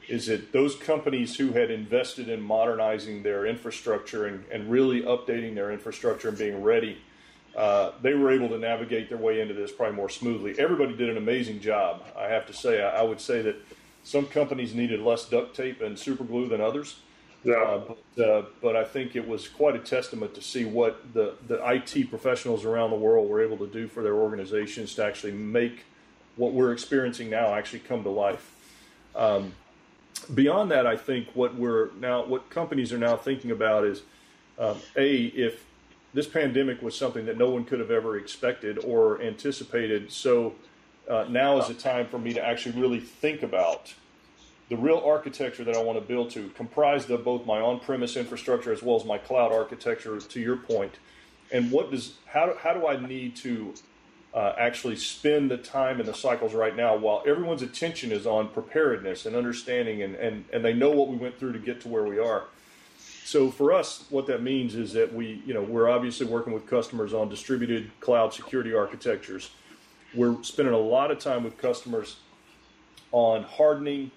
is 0.09 0.27
that 0.27 0.53
those 0.53 0.75
companies 0.75 1.37
who 1.37 1.53
had 1.53 1.71
invested 1.71 2.29
in 2.29 2.41
modernizing 2.41 3.23
their 3.23 3.47
infrastructure 3.47 4.27
and, 4.27 4.45
and 4.51 4.71
really 4.71 5.03
updating 5.03 5.55
their 5.55 5.71
infrastructure 5.71 6.31
and 6.31 6.39
being 6.39 6.63
ready, 6.63 6.99
uh, 7.55 7.93
they 8.03 8.15
were 8.15 8.31
able 8.31 8.49
to 8.49 8.59
navigate 8.59 9.09
their 9.09 9.19
way 9.19 9.41
into 9.41 9.53
this 9.53 9.71
probably 9.71 9.97
more 9.97 10.09
smoothly. 10.09 10.59
Everybody 10.59 10.97
did 10.97 11.11
an 11.11 11.19
amazing 11.19 11.61
job. 11.61 12.05
I 12.17 12.25
have 12.29 12.47
to 12.47 12.53
say, 12.53 12.83
I, 12.83 13.01
I 13.01 13.03
would 13.03 13.21
say 13.21 13.43
that 13.43 13.57
some 14.03 14.27
companies 14.27 14.75
needed 14.75 15.01
less 15.01 15.29
duct 15.29 15.55
tape 15.55 15.83
and 15.83 15.99
super 15.99 16.25
glue 16.25 16.49
than 16.49 16.61
others. 16.61 17.01
Yeah. 17.45 17.55
Uh, 17.55 17.95
but, 18.17 18.25
uh, 18.25 18.43
but 18.63 18.77
I 18.77 18.85
think 18.85 19.15
it 19.15 19.27
was 19.27 19.47
quite 19.47 19.77
a 19.77 19.79
testament 19.79 20.35
to 20.35 20.43
see 20.43 20.65
what 20.65 21.13
the, 21.13 21.35
the 21.47 21.61
IT 21.69 22.09
professionals 22.11 22.65
around 22.65 22.91
the 22.91 22.97
world 22.97 23.29
were 23.29 23.43
able 23.43 23.59
to 23.59 23.67
do 23.67 23.87
for 23.87 24.03
their 24.03 24.15
organizations 24.15 24.95
to 24.95 25.05
actually 25.05 25.33
make 25.33 25.85
what 26.37 26.53
we're 26.53 26.73
experiencing 26.73 27.31
now 27.31 27.55
actually 27.55 27.81
come 27.81 28.03
to 28.03 28.11
life. 28.11 28.55
Um, 29.15 29.53
beyond 30.35 30.71
that, 30.71 30.87
I 30.87 30.97
think 30.97 31.29
what 31.35 31.55
we're 31.55 31.91
now, 31.99 32.25
what 32.25 32.51
companies 32.51 32.93
are 32.93 32.99
now 32.99 33.17
thinking 33.17 33.51
about 33.51 33.85
is, 33.85 34.03
um, 34.59 34.79
a 34.97 35.27
if 35.27 35.65
this 36.15 36.27
pandemic 36.27 36.83
was 36.83 36.97
something 36.97 37.27
that 37.27 37.37
no 37.37 37.51
one 37.51 37.65
could 37.65 37.81
have 37.81 37.91
ever 37.91 38.17
expected 38.17 38.79
or 38.79 39.21
anticipated, 39.21 40.11
so 40.11 40.55
uh, 41.09 41.27
now 41.29 41.59
is 41.59 41.69
the 41.69 41.75
time 41.75 42.07
for 42.07 42.19
me 42.19 42.33
to 42.33 42.45
actually 42.45 42.81
really 42.81 43.01
think 43.01 43.43
about 43.43 43.95
the 44.69 44.77
real 44.77 45.03
architecture 45.05 45.65
that 45.65 45.77
I 45.77 45.83
want 45.83 45.99
to 45.99 46.05
build 46.05 46.31
to, 46.31 46.49
comprised 46.51 47.11
of 47.11 47.25
both 47.25 47.47
my 47.47 47.59
on-premise 47.61 48.17
infrastructure 48.17 48.73
as 48.73 48.83
well 48.83 48.97
as 48.97 49.05
my 49.05 49.17
cloud 49.17 49.53
architecture. 49.53 50.19
To 50.19 50.41
your 50.41 50.57
point, 50.57 50.95
and 51.53 51.71
what 51.71 51.91
does 51.91 52.15
how 52.27 52.55
how 52.61 52.75
do 52.75 52.87
I 52.87 52.97
need 52.97 53.37
to 53.37 53.75
uh, 54.35 54.53
actually 54.59 54.97
spend 54.97 55.51
the 55.51 55.57
time 55.57 56.01
and 56.01 56.09
the 56.09 56.15
cycles 56.15 56.55
right 56.55 56.77
now 56.77 56.97
while 56.97 57.23
everyone's 57.27 57.63
attention 57.63 58.13
is 58.13 58.27
on 58.27 58.49
preparedness 58.49 59.27
and 59.27 59.35
understanding 59.35 60.03
and, 60.03 60.15
and, 60.17 60.45
and 60.53 60.65
they 60.65 60.73
know 60.73 60.91
what 60.91 61.09
we 61.09 61.17
went 61.17 61.39
through 61.39 61.53
to 61.53 61.59
get 61.59 61.81
to 61.81 61.89
where 61.89 62.05
we 62.05 62.19
are. 62.19 62.45
So 63.25 63.51
for 63.51 63.73
us, 63.73 64.05
what 64.11 64.27
that 64.27 64.43
means 64.43 64.75
is 64.75 64.93
that 64.95 65.13
we, 65.13 65.43
you 65.45 65.55
know, 65.55 65.63
we're 65.63 65.89
obviously 65.89 66.27
working 66.27 66.53
with 66.53 66.67
customers 66.67 67.13
on 67.13 67.29
distributed 67.29 67.91
cloud 68.01 68.33
security 68.33 68.75
architectures. 68.75 69.51
We're 70.15 70.43
spending 70.43 70.75
a 70.75 70.79
lot 70.79 71.11
of 71.11 71.19
time 71.19 71.45
with 71.45 71.59
customers 71.59 72.17
on 73.13 73.43
hardening 73.43 74.11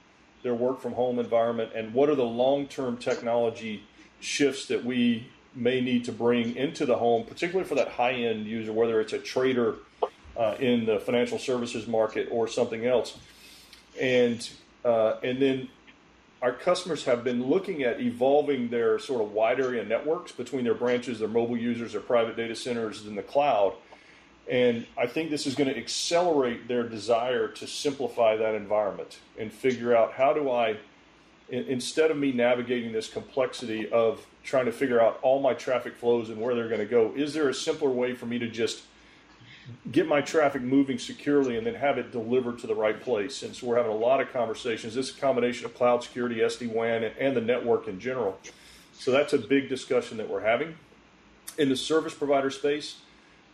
their 0.44 0.54
work 0.54 0.82
from 0.82 0.94
home 0.94 1.20
environment 1.20 1.72
and 1.76 1.94
what 1.94 2.10
are 2.10 2.16
the 2.16 2.24
long 2.24 2.68
term 2.68 2.98
technology 2.98 3.84
shifts 4.20 4.66
that 4.68 4.84
we 4.84 5.28
may 5.54 5.82
need 5.82 6.06
to 6.06 6.12
bring 6.12 6.56
into 6.56 6.86
the 6.86 6.96
home, 6.96 7.26
particularly 7.26 7.68
for 7.68 7.76
that 7.76 7.90
high 7.90 8.14
end 8.14 8.46
user, 8.46 8.72
whether 8.72 9.02
it's 9.02 9.14
a 9.14 9.20
trader 9.20 9.76
uh, 10.38 10.56
in 10.60 10.86
the 10.86 11.00
financial 11.00 11.38
services 11.38 11.88
market 11.88 12.28
or 12.32 12.48
something 12.48 12.86
else. 12.86 13.18
And 14.00 14.50
uh, 14.86 15.18
and 15.24 15.42
then 15.42 15.70
our 16.42 16.54
customers 16.54 17.06
have 17.06 17.24
been 17.24 17.46
looking 17.46 17.84
at 17.84 18.02
evolving 18.02 18.70
their 18.70 18.98
sort 18.98 19.22
of 19.22 19.32
wide 19.32 19.60
area 19.60 19.86
networks 19.86 20.32
between 20.32 20.64
their 20.64 20.74
branches, 20.74 21.20
their 21.20 21.28
mobile 21.28 21.58
users, 21.58 21.92
their 21.92 22.02
private 22.02 22.36
data 22.36 22.56
centers, 22.56 23.06
and 23.06 23.18
the 23.18 23.22
cloud. 23.22 23.74
And 24.50 24.88
I 24.98 25.06
think 25.06 25.30
this 25.30 25.46
is 25.46 25.54
going 25.54 25.70
to 25.70 25.78
accelerate 25.78 26.68
their 26.68 26.84
desire 26.84 27.48
to 27.48 27.68
simplify 27.68 28.38
that 28.38 28.56
environment 28.56 29.20
and 29.38 29.54
figure 29.54 29.96
out 29.96 30.14
how 30.14 30.34
do 30.34 30.50
I, 30.50 30.78
instead 31.52 32.12
of 32.12 32.18
me 32.18 32.32
navigating 32.32 32.94
this 32.94 33.10
complexity 33.10 33.90
of 33.92 34.26
trying 34.44 34.66
to 34.66 34.72
figure 34.72 35.02
out 35.02 35.20
all 35.22 35.42
my 35.42 35.54
traffic 35.54 35.96
flows 35.96 36.30
and 36.30 36.40
where 36.40 36.56
they're 36.56 36.70
going 36.70 36.80
to 36.80 36.86
go, 36.86 37.12
is 37.16 37.34
there 37.34 37.50
a 37.50 37.54
simpler 37.54 37.90
way 37.90 38.14
for 38.16 38.26
me 38.26 38.40
to 38.40 38.48
just 38.48 38.84
get 39.92 40.08
my 40.08 40.22
traffic 40.22 40.62
moving 40.62 40.98
securely 40.98 41.58
and 41.58 41.68
then 41.68 41.76
have 41.76 41.98
it 41.98 42.12
delivered 42.12 42.58
to 42.60 42.68
the 42.68 42.76
right 42.76 43.02
place? 43.02 43.44
And 43.44 43.54
so 43.54 43.68
we're 43.68 43.78
having 43.78 43.92
a 43.92 43.96
lot 43.96 44.22
of 44.22 44.32
conversations. 44.32 44.96
This 44.96 45.10
is 45.10 45.18
a 45.18 45.20
combination 45.20 45.66
of 45.66 45.76
cloud 45.76 46.04
security, 46.04 46.38
SD 46.38 46.72
WAN, 46.72 47.04
and 47.04 47.36
the 47.36 47.42
network 47.42 47.88
in 47.88 48.00
general. 48.00 48.40
So 48.94 49.12
that's 49.12 49.34
a 49.34 49.38
big 49.38 49.68
discussion 49.68 50.18
that 50.18 50.30
we're 50.30 50.42
having. 50.42 50.76
In 51.58 51.68
the 51.68 51.76
service 51.76 52.14
provider 52.14 52.50
space, 52.50 53.00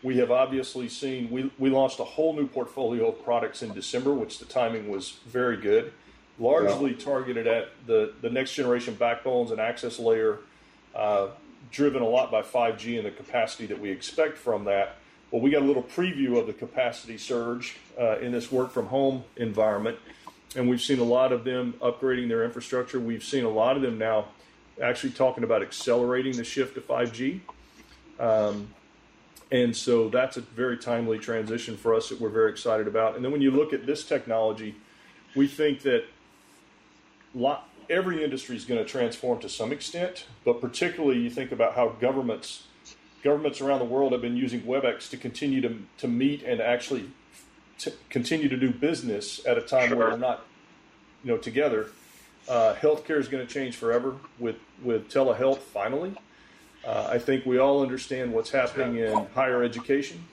we 0.04 0.18
have 0.18 0.30
obviously 0.30 0.88
seen, 0.88 1.32
we, 1.32 1.52
we 1.58 1.72
launched 1.72 2.00
a 2.00 2.04
whole 2.04 2.34
new 2.34 2.46
portfolio 2.46 3.10
of 3.10 3.24
products 3.24 3.64
in 3.64 3.74
December, 3.74 4.14
which 4.14 4.38
the 4.38 4.46
timing 4.46 4.90
was 4.90 5.18
very 5.26 5.58
good, 5.58 5.92
largely 6.40 6.92
yeah. 6.92 6.98
targeted 6.98 7.48
at 7.48 7.70
the, 7.86 8.14
the 8.22 8.30
next 8.30 8.54
generation 8.54 8.94
backbones 8.96 9.52
and 9.52 9.60
access 9.60 10.00
layer, 10.00 10.40
uh, 10.96 11.28
driven 11.72 12.02
a 12.02 12.08
lot 12.08 12.32
by 12.32 12.42
5G 12.42 12.98
and 12.98 13.06
the 13.06 13.12
capacity 13.12 13.66
that 13.68 13.80
we 13.80 13.92
expect 13.92 14.38
from 14.38 14.66
that. 14.66 14.98
Well, 15.32 15.42
we 15.42 15.50
got 15.50 15.62
a 15.62 15.66
little 15.66 15.84
preview 15.84 16.38
of 16.38 16.48
the 16.48 16.54
capacity 16.54 17.18
surge 17.18 17.78
uh, 18.00 18.20
in 18.20 18.32
this 18.32 18.52
work 18.52 18.72
from 18.72 18.88
home 18.88 19.24
environment, 19.36 19.98
and 20.56 20.70
we've 20.70 20.82
seen 20.82 21.00
a 21.00 21.04
lot 21.04 21.34
of 21.34 21.44
them 21.44 21.74
upgrading 21.82 22.30
their 22.30 22.46
infrastructure. 22.46 23.00
We've 23.00 23.24
seen 23.24 23.44
a 23.44 23.50
lot 23.50 23.76
of 23.76 23.82
them 23.82 23.98
now 23.98 24.28
actually 24.82 25.12
talking 25.12 25.44
about 25.44 25.62
accelerating 25.62 26.38
the 26.38 26.44
shift 26.44 26.76
to 26.76 26.82
5G. 26.82 27.42
Um, 28.20 28.70
and 29.52 29.76
so 29.76 30.10
that's 30.10 30.38
a 30.38 30.42
very 30.42 30.78
timely 30.78 31.20
transition 31.20 31.78
for 31.78 31.94
us 31.94 32.10
that 32.10 32.20
we're 32.20 32.30
very 32.30 32.52
excited 32.52 32.88
about. 32.88 33.16
And 33.16 33.24
then 33.24 33.32
when 33.32 33.42
you 33.42 33.52
look 33.52 33.74
at 33.74 33.86
this 33.86 34.04
technology, 34.04 34.76
we 35.36 35.48
think 35.48 35.82
that 35.84 36.06
lot, 37.38 37.70
every 37.90 38.24
industry 38.24 38.56
is 38.56 38.66
going 38.66 38.84
to 38.84 38.90
transform 38.90 39.40
to 39.40 39.50
some 39.50 39.72
extent, 39.72 40.26
but 40.44 40.60
particularly 40.60 41.20
you 41.20 41.30
think 41.30 41.52
about 41.52 41.76
how 41.76 41.90
governments 41.90 42.64
governments 43.24 43.60
around 43.62 43.80
the 43.80 43.86
world 43.86 44.12
have 44.12 44.22
been 44.22 44.38
using 44.38 44.62
WebEx 44.62 45.10
to 45.10 45.18
continue 45.18 45.60
to, 45.60 45.76
to 45.98 46.08
meet 46.08 46.44
and 46.44 46.62
actually 46.62 47.10
to 47.80 47.92
continue 48.10 48.48
to 48.48 48.56
do 48.56 48.72
business 48.72 49.46
at 49.46 49.58
a 49.58 49.62
time 49.62 49.90
sure. 49.90 49.98
where 49.98 50.10
we're 50.12 50.18
not 50.18 50.46
you 51.24 51.32
know 51.32 51.38
together. 51.38 51.90
Uh, 52.48 52.74
healthcare 52.76 53.20
is 53.20 53.28
going 53.28 53.46
to 53.46 53.54
change 53.54 53.76
forever 53.76 54.16
with 54.40 54.58
with 54.82 55.10
telehealth 55.10 55.60
finally. 55.60 56.16
Uh, 56.86 57.08
I 57.12 57.20
think 57.20 57.46
we 57.46 57.58
all 57.58 57.82
understand 57.82 58.32
what's 58.32 58.52
happening 58.52 58.98
in 58.98 59.26
higher 59.36 59.62
education, 59.62 60.24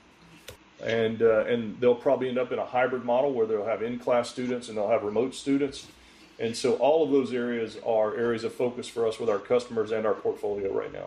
and 0.82 1.20
uh, 1.22 1.44
and 1.46 1.80
they'll 1.80 1.94
probably 1.94 2.28
end 2.28 2.38
up 2.38 2.52
in 2.52 2.58
a 2.58 2.64
hybrid 2.64 3.04
model 3.04 3.32
where 3.32 3.46
they'll 3.46 3.66
have 3.66 3.82
in-class 3.82 4.30
students 4.30 4.68
and 4.68 4.78
they'll 4.78 4.90
have 4.90 5.02
remote 5.02 5.34
students, 5.34 5.88
and 6.38 6.56
so 6.56 6.74
all 6.74 7.04
of 7.04 7.10
those 7.10 7.32
areas 7.32 7.78
are 7.86 8.16
areas 8.16 8.44
of 8.44 8.52
focus 8.52 8.88
for 8.88 9.06
us 9.06 9.18
with 9.18 9.30
our 9.30 9.38
customers 9.38 9.92
and 9.92 10.06
our 10.06 10.14
portfolio 10.14 10.72
right 10.72 10.92
now. 10.92 11.06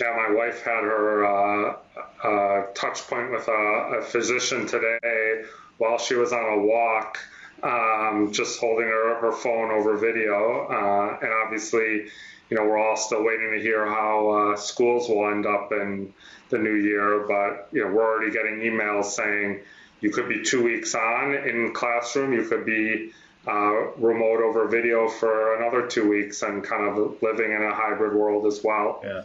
Yeah, 0.00 0.14
my 0.16 0.34
wife 0.34 0.62
had 0.62 0.84
her 0.84 1.24
uh, 1.26 1.76
uh 2.22 2.66
touch 2.74 3.06
point 3.08 3.30
with 3.30 3.46
a, 3.48 3.98
a, 3.98 4.02
physician 4.02 4.66
today 4.66 5.42
while 5.76 5.98
she 5.98 6.14
was 6.14 6.32
on 6.32 6.58
a 6.58 6.62
walk, 6.62 7.18
um, 7.62 8.32
just 8.32 8.58
holding 8.58 8.86
her, 8.86 9.20
her 9.20 9.32
phone 9.32 9.70
over 9.70 9.96
video, 9.96 10.66
uh, 10.70 11.18
and 11.20 11.32
obviously 11.44 12.06
you 12.52 12.58
know, 12.58 12.64
we're 12.64 12.76
all 12.76 12.96
still 12.96 13.24
waiting 13.24 13.50
to 13.52 13.62
hear 13.62 13.86
how 13.86 14.28
uh, 14.28 14.56
schools 14.58 15.08
will 15.08 15.26
end 15.30 15.46
up 15.46 15.72
in 15.72 16.12
the 16.50 16.58
new 16.58 16.74
year. 16.74 17.20
But 17.26 17.68
you 17.72 17.82
know, 17.82 17.90
we're 17.90 18.04
already 18.04 18.30
getting 18.30 18.58
emails 18.58 19.06
saying 19.06 19.60
you 20.02 20.10
could 20.10 20.28
be 20.28 20.42
two 20.42 20.62
weeks 20.62 20.94
on 20.94 21.34
in 21.34 21.72
classroom, 21.72 22.34
you 22.34 22.44
could 22.44 22.66
be 22.66 23.12
uh, 23.46 23.90
remote 23.96 24.42
over 24.42 24.68
video 24.68 25.08
for 25.08 25.56
another 25.56 25.86
two 25.86 26.08
weeks, 26.08 26.42
and 26.42 26.62
kind 26.62 26.86
of 26.86 27.22
living 27.22 27.52
in 27.52 27.62
a 27.62 27.74
hybrid 27.74 28.14
world 28.14 28.46
as 28.46 28.62
well. 28.62 29.00
Yeah. 29.04 29.22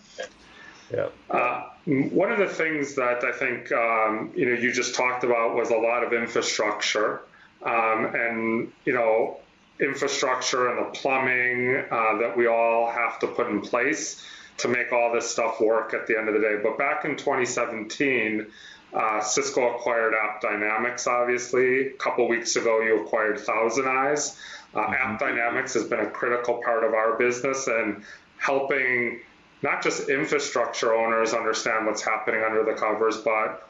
Yeah. 0.92 1.10
Uh, 1.30 1.70
one 1.86 2.32
of 2.32 2.38
the 2.38 2.48
things 2.48 2.96
that 2.96 3.24
I 3.24 3.32
think 3.32 3.72
um, 3.72 4.32
you 4.36 4.46
know 4.46 4.54
you 4.54 4.72
just 4.72 4.96
talked 4.96 5.24
about 5.24 5.56
was 5.56 5.70
a 5.70 5.78
lot 5.78 6.04
of 6.04 6.14
infrastructure, 6.14 7.22
um, 7.64 8.06
and 8.16 8.72
you 8.86 8.94
know 8.94 9.38
infrastructure 9.80 10.70
and 10.70 10.86
the 10.86 10.90
plumbing 10.98 11.84
uh, 11.92 12.18
that 12.18 12.34
we 12.36 12.48
all 12.48 12.90
have 12.90 13.20
to 13.20 13.28
put 13.28 13.48
in 13.48 13.62
place 13.62 14.26
to 14.58 14.68
make 14.68 14.92
all 14.92 15.14
this 15.14 15.30
stuff 15.30 15.62
work 15.62 15.94
at 15.94 16.08
the 16.08 16.18
end 16.18 16.28
of 16.28 16.34
the 16.34 16.40
day. 16.40 16.58
But 16.62 16.78
back 16.78 17.06
in 17.06 17.16
2017, 17.16 18.48
uh, 18.94 19.22
Cisco 19.22 19.76
acquired 19.76 20.14
AppDynamics, 20.14 21.08
obviously. 21.08 21.88
A 21.88 21.94
couple 21.94 22.28
weeks 22.28 22.56
ago, 22.56 22.82
you 22.82 23.02
acquired 23.02 23.38
ThousandEyes. 23.38 24.38
Uh, 24.74 24.80
mm-hmm. 24.80 24.94
AppDynamics 24.94 25.74
has 25.74 25.86
been 25.86 26.00
a 26.00 26.10
critical 26.10 26.62
part 26.64 26.84
of 26.84 26.94
our 26.94 27.18
business 27.18 27.68
and 27.68 28.04
helping 28.38 29.20
not 29.62 29.82
just 29.84 30.10
infrastructure 30.10 30.94
owners 30.94 31.34
understand 31.34 31.86
what's 31.86 32.02
happening 32.02 32.44
under 32.44 32.64
the 32.64 32.74
covers, 32.74 33.18
but 33.18 33.68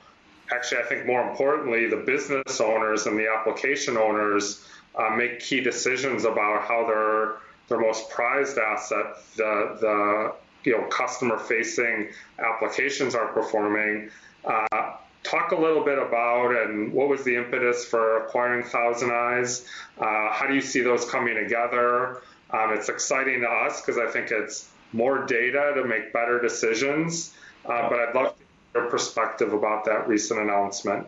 actually, 0.53 0.81
I 0.81 0.83
think 0.83 1.05
more 1.05 1.27
importantly, 1.29 1.87
the 1.87 1.97
business 1.97 2.59
owners 2.59 3.05
and 3.07 3.17
the 3.17 3.27
application 3.27 3.97
owners 3.97 4.65
uh, 4.95 5.09
make 5.15 5.39
key 5.39 5.61
decisions 5.61 6.25
about 6.25 6.63
how 6.67 6.85
their 6.85 7.37
their 7.69 7.79
most 7.79 8.09
prized 8.09 8.57
asset, 8.57 9.17
the 9.35 9.77
the 9.79 10.33
you 10.63 10.77
know 10.77 10.83
customer 10.87 11.37
facing 11.37 12.09
applications 12.39 13.15
are 13.15 13.27
performing. 13.27 14.09
Uh, 14.45 14.95
talk 15.27 15.51
a 15.51 15.55
little 15.55 15.83
bit 15.83 15.97
about 15.97 16.55
and 16.55 16.93
what 16.93 17.09
was 17.09 17.23
the 17.23 17.35
impetus 17.35 17.85
for 17.85 18.23
acquiring 18.25 18.63
ThousandEyes? 18.63 19.65
Uh, 19.97 20.31
how 20.31 20.45
do 20.47 20.55
you 20.55 20.61
see 20.61 20.81
those 20.81 21.09
coming 21.09 21.35
together? 21.35 22.21
Um, 22.51 22.71
it's 22.71 22.89
exciting 22.89 23.41
to 23.41 23.47
us 23.47 23.81
because 23.81 23.97
I 23.97 24.09
think 24.09 24.31
it's 24.31 24.69
more 24.93 25.25
data 25.25 25.73
to 25.75 25.83
make 25.83 26.13
better 26.13 26.39
decisions. 26.39 27.33
Uh, 27.65 27.89
but 27.89 27.99
I'd 27.99 28.15
love 28.15 28.37
to 28.37 28.43
hear 28.73 28.81
your 28.83 28.91
perspective 28.91 29.51
about 29.53 29.85
that 29.85 30.07
recent 30.07 30.39
announcement. 30.39 31.07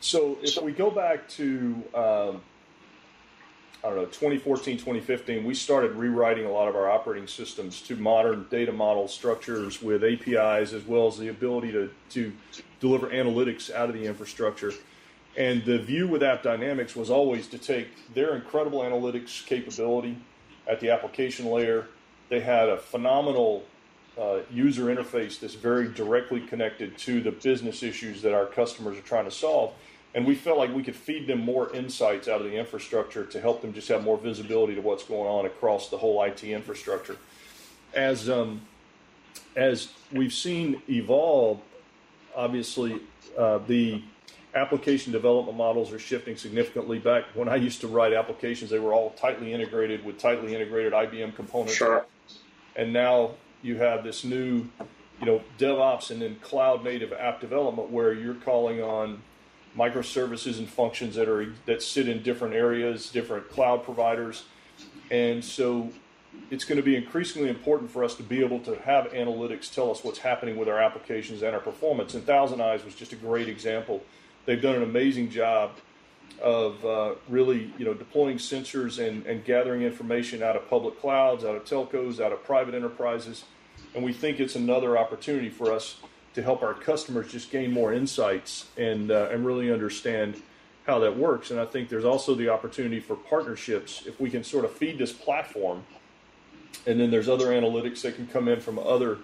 So 0.00 0.38
if 0.42 0.60
we 0.62 0.72
go 0.72 0.90
back 0.90 1.28
to 1.30 1.82
um, 1.94 2.42
I 3.84 3.88
don't 3.88 3.98
know, 3.98 4.06
2014, 4.06 4.78
2015, 4.78 5.44
we 5.44 5.54
started 5.54 5.92
rewriting 5.92 6.46
a 6.46 6.50
lot 6.50 6.68
of 6.68 6.74
our 6.74 6.90
operating 6.90 7.28
systems 7.28 7.80
to 7.82 7.94
modern 7.96 8.46
data 8.50 8.72
model 8.72 9.06
structures 9.06 9.82
with 9.82 10.02
APIs 10.02 10.72
as 10.72 10.84
well 10.84 11.06
as 11.06 11.18
the 11.18 11.28
ability 11.28 11.72
to, 11.72 11.90
to 12.10 12.32
deliver 12.80 13.08
analytics 13.08 13.72
out 13.72 13.88
of 13.88 13.94
the 13.94 14.04
infrastructure. 14.04 14.72
And 15.36 15.64
the 15.64 15.78
view 15.78 16.08
with 16.08 16.22
AppDynamics 16.22 16.96
was 16.96 17.10
always 17.10 17.46
to 17.48 17.58
take 17.58 18.14
their 18.14 18.34
incredible 18.34 18.80
analytics 18.80 19.44
capability 19.44 20.16
at 20.66 20.80
the 20.80 20.90
application 20.90 21.46
layer. 21.46 21.86
They 22.30 22.40
had 22.40 22.68
a 22.68 22.78
phenomenal 22.78 23.64
uh, 24.18 24.38
user 24.50 24.86
interface 24.86 25.38
that's 25.38 25.54
very 25.54 25.88
directly 25.88 26.40
connected 26.40 26.96
to 26.98 27.20
the 27.20 27.30
business 27.30 27.82
issues 27.82 28.22
that 28.22 28.32
our 28.32 28.46
customers 28.46 28.96
are 28.96 29.02
trying 29.02 29.26
to 29.26 29.30
solve 29.30 29.74
and 30.16 30.24
we 30.24 30.34
felt 30.34 30.56
like 30.56 30.74
we 30.74 30.82
could 30.82 30.96
feed 30.96 31.26
them 31.26 31.40
more 31.40 31.72
insights 31.76 32.26
out 32.26 32.40
of 32.40 32.46
the 32.50 32.56
infrastructure 32.56 33.26
to 33.26 33.38
help 33.38 33.60
them 33.60 33.74
just 33.74 33.86
have 33.88 34.02
more 34.02 34.16
visibility 34.16 34.74
to 34.74 34.80
what's 34.80 35.04
going 35.04 35.28
on 35.28 35.44
across 35.44 35.90
the 35.90 35.98
whole 35.98 36.22
IT 36.22 36.42
infrastructure. 36.42 37.18
As 37.92 38.30
um, 38.30 38.62
as 39.54 39.92
we've 40.10 40.32
seen 40.32 40.80
evolve, 40.88 41.60
obviously 42.34 43.00
uh, 43.36 43.58
the 43.58 44.02
application 44.54 45.12
development 45.12 45.58
models 45.58 45.92
are 45.92 45.98
shifting 45.98 46.34
significantly. 46.34 46.98
Back 46.98 47.24
when 47.34 47.50
I 47.50 47.56
used 47.56 47.82
to 47.82 47.86
write 47.86 48.14
applications, 48.14 48.70
they 48.70 48.78
were 48.78 48.94
all 48.94 49.10
tightly 49.10 49.52
integrated 49.52 50.02
with 50.02 50.18
tightly 50.18 50.54
integrated 50.54 50.94
IBM 50.94 51.36
components. 51.36 51.74
Sure. 51.74 52.06
And 52.74 52.90
now 52.90 53.32
you 53.60 53.76
have 53.76 54.02
this 54.02 54.24
new, 54.24 54.66
you 55.20 55.26
know, 55.26 55.42
DevOps 55.58 56.10
and 56.10 56.22
then 56.22 56.36
cloud 56.36 56.84
native 56.84 57.12
app 57.12 57.38
development 57.38 57.90
where 57.90 58.14
you're 58.14 58.34
calling 58.34 58.82
on 58.82 59.20
microservices 59.76 60.58
and 60.58 60.68
functions 60.68 61.14
that 61.16 61.28
are 61.28 61.52
that 61.66 61.82
sit 61.82 62.08
in 62.08 62.22
different 62.22 62.54
areas, 62.54 63.10
different 63.10 63.50
cloud 63.50 63.84
providers, 63.84 64.44
and 65.10 65.44
so 65.44 65.90
it's 66.50 66.64
going 66.64 66.76
to 66.76 66.82
be 66.82 66.96
increasingly 66.96 67.48
important 67.48 67.90
for 67.90 68.04
us 68.04 68.14
to 68.14 68.22
be 68.22 68.42
able 68.42 68.60
to 68.60 68.76
have 68.82 69.06
analytics 69.06 69.72
tell 69.72 69.90
us 69.90 70.04
what's 70.04 70.18
happening 70.18 70.56
with 70.56 70.68
our 70.68 70.78
applications 70.78 71.42
and 71.42 71.54
our 71.54 71.60
performance. 71.60 72.14
And 72.14 72.24
Thousand 72.24 72.60
Eyes 72.60 72.84
was 72.84 72.94
just 72.94 73.12
a 73.12 73.16
great 73.16 73.48
example. 73.48 74.02
They've 74.44 74.60
done 74.60 74.76
an 74.76 74.82
amazing 74.82 75.30
job 75.30 75.72
of 76.42 76.84
uh, 76.84 77.14
really, 77.28 77.72
you 77.78 77.84
know, 77.84 77.94
deploying 77.94 78.36
sensors 78.36 79.04
and, 79.04 79.26
and 79.26 79.44
gathering 79.44 79.82
information 79.82 80.42
out 80.42 80.56
of 80.56 80.68
public 80.68 81.00
clouds, 81.00 81.44
out 81.44 81.56
of 81.56 81.64
telcos, 81.64 82.20
out 82.20 82.32
of 82.32 82.44
private 82.44 82.74
enterprises. 82.74 83.44
And 83.94 84.04
we 84.04 84.12
think 84.12 84.38
it's 84.38 84.56
another 84.56 84.98
opportunity 84.98 85.48
for 85.48 85.72
us 85.72 85.96
to 86.36 86.42
help 86.42 86.62
our 86.62 86.74
customers 86.74 87.32
just 87.32 87.50
gain 87.50 87.72
more 87.72 87.94
insights 87.94 88.66
and 88.76 89.10
uh, 89.10 89.30
and 89.32 89.46
really 89.46 89.72
understand 89.72 90.42
how 90.86 90.98
that 90.98 91.16
works. 91.16 91.50
And 91.50 91.58
I 91.58 91.64
think 91.64 91.88
there's 91.88 92.04
also 92.04 92.34
the 92.34 92.50
opportunity 92.50 93.00
for 93.00 93.16
partnerships 93.16 94.04
if 94.06 94.20
we 94.20 94.28
can 94.28 94.44
sort 94.44 94.66
of 94.66 94.70
feed 94.70 94.98
this 94.98 95.14
platform, 95.14 95.84
and 96.86 97.00
then 97.00 97.10
there's 97.10 97.30
other 97.30 97.46
analytics 97.46 98.02
that 98.02 98.16
can 98.16 98.26
come 98.26 98.48
in 98.48 98.60
from 98.60 98.78
other 98.78 99.16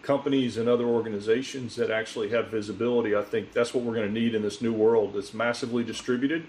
companies 0.00 0.56
and 0.56 0.66
other 0.66 0.86
organizations 0.86 1.76
that 1.76 1.90
actually 1.90 2.30
have 2.30 2.48
visibility. 2.48 3.14
I 3.14 3.22
think 3.22 3.52
that's 3.52 3.74
what 3.74 3.84
we're 3.84 3.94
going 3.94 4.08
to 4.08 4.20
need 4.20 4.34
in 4.34 4.40
this 4.40 4.62
new 4.62 4.72
world. 4.72 5.12
that's 5.12 5.34
massively 5.34 5.84
distributed 5.84 6.46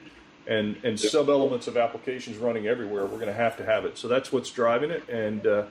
and, 0.47 0.77
and 0.83 0.97
sub 0.97 1.27
elements 1.27 1.67
of 1.67 1.75
applications 1.75 2.37
running 2.37 2.67
everywhere. 2.67 3.03
We're 3.05 3.19
going 3.19 3.27
to 3.27 3.33
have 3.33 3.57
to 3.57 3.65
have 3.65 3.83
it. 3.83 3.97
So 3.97 4.07
that's 4.07 4.31
what's 4.31 4.49
driving 4.49 4.91
it. 4.91 5.07
And, 5.09 5.45
uh, 5.47 5.65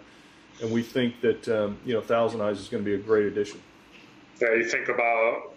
and 0.62 0.70
we 0.70 0.82
think 0.82 1.20
that, 1.20 1.48
um, 1.48 1.78
you 1.84 1.94
know, 1.94 2.00
Thousand 2.00 2.40
Eyes 2.40 2.58
is 2.58 2.68
going 2.68 2.82
to 2.82 2.88
be 2.88 2.94
a 2.94 2.98
great 2.98 3.26
addition. 3.26 3.60
Yeah, 4.40 4.54
you 4.54 4.64
think 4.64 4.88
about 4.88 5.54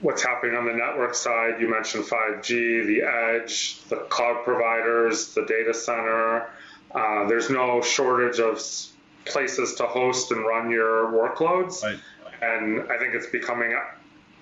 what's 0.00 0.22
happening 0.22 0.56
on 0.56 0.66
the 0.66 0.72
network 0.72 1.14
side. 1.14 1.60
You 1.60 1.70
mentioned 1.70 2.04
5G, 2.04 2.86
the 2.86 3.02
edge, 3.02 3.82
the 3.88 3.96
cloud 3.96 4.44
providers, 4.44 5.34
the 5.34 5.44
data 5.44 5.74
center. 5.74 6.50
Uh, 6.94 7.26
there's 7.26 7.50
no 7.50 7.82
shortage 7.82 8.38
of 8.40 8.60
places 9.24 9.74
to 9.74 9.84
host 9.84 10.30
and 10.30 10.44
run 10.44 10.70
your 10.70 11.06
workloads. 11.12 11.82
Right. 11.82 11.98
And 12.40 12.90
I 12.90 12.98
think 12.98 13.14
it's 13.14 13.26
becoming 13.26 13.76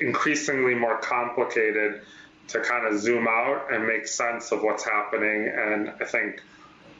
increasingly 0.00 0.74
more 0.74 0.98
complicated 0.98 2.02
to 2.48 2.60
kind 2.60 2.86
of 2.86 3.00
zoom 3.00 3.26
out 3.26 3.72
and 3.72 3.86
make 3.86 4.06
sense 4.06 4.52
of 4.52 4.62
what's 4.62 4.84
happening. 4.84 5.48
And 5.48 5.90
I 6.00 6.04
think, 6.04 6.42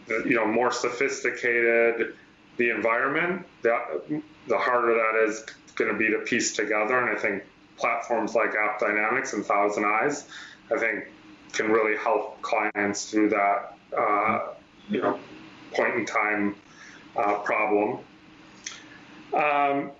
you 0.09 0.35
know, 0.35 0.47
more 0.47 0.73
sophisticated 0.73 2.17
the 2.57 2.71
environment, 2.71 3.47
the, 3.63 4.23
the 4.49 4.59
harder 4.59 4.95
that 4.95 5.29
is 5.29 5.45
going 5.75 5.93
to 5.93 5.99
be 5.99 6.09
to 6.11 6.19
piece 6.19 6.55
together. 6.55 6.99
And 6.99 7.17
I 7.17 7.21
think 7.21 7.45
platforms 7.77 8.35
like 8.35 8.53
AppDynamics 8.53 9.35
and 9.35 9.45
Thousand 9.45 9.85
Eyes, 9.85 10.27
I 10.75 10.79
think, 10.79 11.05
can 11.53 11.71
really 11.71 11.97
help 11.97 12.41
clients 12.43 13.11
through 13.11 13.31
that, 13.31 13.77
uh, 13.97 14.49
you 14.89 15.01
know, 15.01 15.19
point 15.73 15.95
in 15.95 16.07
time 16.07 16.57
uh, 17.17 17.39
problem. 17.39 17.99
Um, 19.33 19.91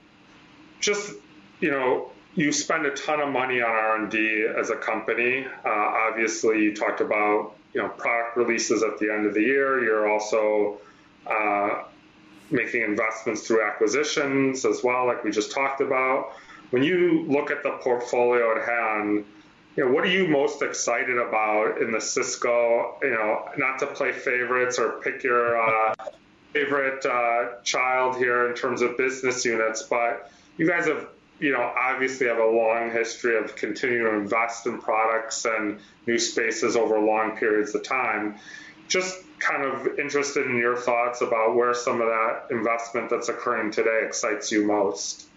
just, 0.81 1.13
you 1.61 1.71
know, 1.71 2.11
you 2.35 2.53
spend 2.53 2.85
a 2.87 2.91
ton 2.91 3.21
of 3.21 3.31
money 3.31 3.63
on 3.63 3.71
R&D 3.71 4.47
as 4.59 4.71
a 4.71 4.77
company. 4.77 5.47
Uh, 5.65 5.69
obviously, 5.69 6.63
you 6.63 6.75
talked 6.75 7.01
about, 7.01 7.55
you 7.73 7.81
know, 7.81 7.89
product 7.89 8.37
releases 8.37 8.83
at 8.83 8.99
the 8.99 9.13
end 9.13 9.27
of 9.27 9.35
the 9.35 9.41
year. 9.41 9.83
You're 9.83 10.11
also 10.11 10.79
uh, 11.27 11.85
making 12.51 12.83
investments 12.83 13.47
through 13.47 13.63
acquisitions 13.63 14.65
as 14.65 14.83
well, 14.83 15.07
like 15.07 15.25
we 15.25 15.31
just 15.31 15.53
talked 15.53 15.81
about. 15.81 16.33
When 16.71 16.83
you 16.83 17.25
look 17.29 17.51
at 17.51 17.63
the 17.63 17.79
portfolio 17.81 18.57
at 18.57 18.67
hand, 18.67 19.25
you 19.77 19.85
know, 19.85 19.93
what 19.93 20.05
are 20.05 20.11
you 20.11 20.27
most 20.27 20.63
excited 20.63 21.19
about 21.19 21.81
in 21.83 21.91
the 21.91 22.01
Cisco? 22.01 22.97
You 23.03 23.11
know, 23.11 23.49
not 23.59 23.79
to 23.81 23.87
play 23.87 24.13
favorites 24.13 24.79
or 24.79 25.01
pick 25.03 25.23
your 25.23 25.61
uh, 25.61 25.95
favorite 26.53 27.05
uh, 27.05 27.61
child 27.63 28.17
here 28.17 28.49
in 28.49 28.55
terms 28.55 28.81
of 28.81 28.97
business 28.97 29.45
units, 29.45 29.83
but 29.83 30.31
you 30.57 30.67
guys 30.67 30.87
have, 30.87 31.07
you 31.39 31.53
know, 31.53 31.61
obviously 31.61 32.27
have 32.27 32.39
a 32.39 32.47
long 32.47 32.91
history 32.91 33.37
of 33.37 33.55
continuing 33.57 34.11
to 34.11 34.19
invest 34.19 34.67
in 34.67 34.81
products 34.81 35.45
and 35.45 35.81
new 36.07 36.19
spaces 36.19 36.75
over 36.77 36.99
long 36.99 37.37
periods 37.37 37.75
of 37.75 37.83
time. 37.83 38.37
Just 38.89 39.26
kind 39.39 39.65
of 39.65 39.99
interested 39.99 40.47
in 40.47 40.57
your 40.57 40.77
thoughts 40.77 41.21
about 41.21 41.55
where 41.55 41.75
some 41.75 42.01
of 42.01 42.09
that 42.09 42.47
investment 42.51 43.11
that's 43.11 43.29
occurring 43.29 43.71
today 43.71 44.03
excites 44.05 44.51
you 44.51 44.67
most. 44.67 45.29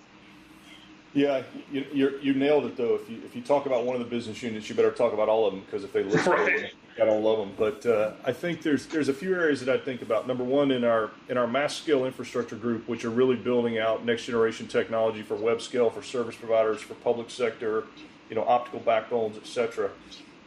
Yeah, 1.13 1.41
you, 1.71 1.85
you, 1.91 2.19
you 2.21 2.33
nailed 2.33 2.65
it 2.65 2.77
though. 2.77 2.95
If 2.95 3.09
you 3.09 3.21
if 3.25 3.35
you 3.35 3.41
talk 3.41 3.65
about 3.65 3.83
one 3.83 3.95
of 3.95 3.99
the 3.99 4.07
business 4.07 4.43
units, 4.43 4.69
you 4.69 4.75
better 4.75 4.91
talk 4.91 5.11
about 5.11 5.27
all 5.27 5.47
of 5.47 5.53
them 5.53 5.63
because 5.63 5.83
if 5.83 5.91
they 5.91 6.03
list 6.03 6.27
right. 6.27 6.71
I 7.01 7.05
don't 7.05 7.23
love 7.23 7.39
them. 7.39 7.53
But 7.57 7.85
uh, 7.85 8.11
I 8.25 8.31
think 8.31 8.61
there's 8.61 8.85
there's 8.87 9.09
a 9.09 9.13
few 9.13 9.33
areas 9.33 9.63
that 9.63 9.73
I 9.73 9.83
think 9.83 10.01
about. 10.01 10.27
Number 10.27 10.43
one, 10.43 10.71
in 10.71 10.83
our 10.83 11.11
in 11.27 11.37
our 11.37 11.47
mass 11.47 11.75
scale 11.75 12.05
infrastructure 12.05 12.55
group, 12.55 12.87
which 12.87 13.05
are 13.05 13.09
really 13.09 13.35
building 13.35 13.79
out 13.79 14.05
next 14.05 14.25
generation 14.25 14.67
technology 14.67 15.23
for 15.23 15.35
web 15.35 15.61
scale, 15.61 15.89
for 15.89 16.03
service 16.03 16.35
providers, 16.35 16.81
for 16.81 16.93
public 16.95 17.29
sector, 17.29 17.85
you 18.29 18.35
know, 18.35 18.43
optical 18.43 18.79
backbones, 18.79 19.37
etc. 19.37 19.89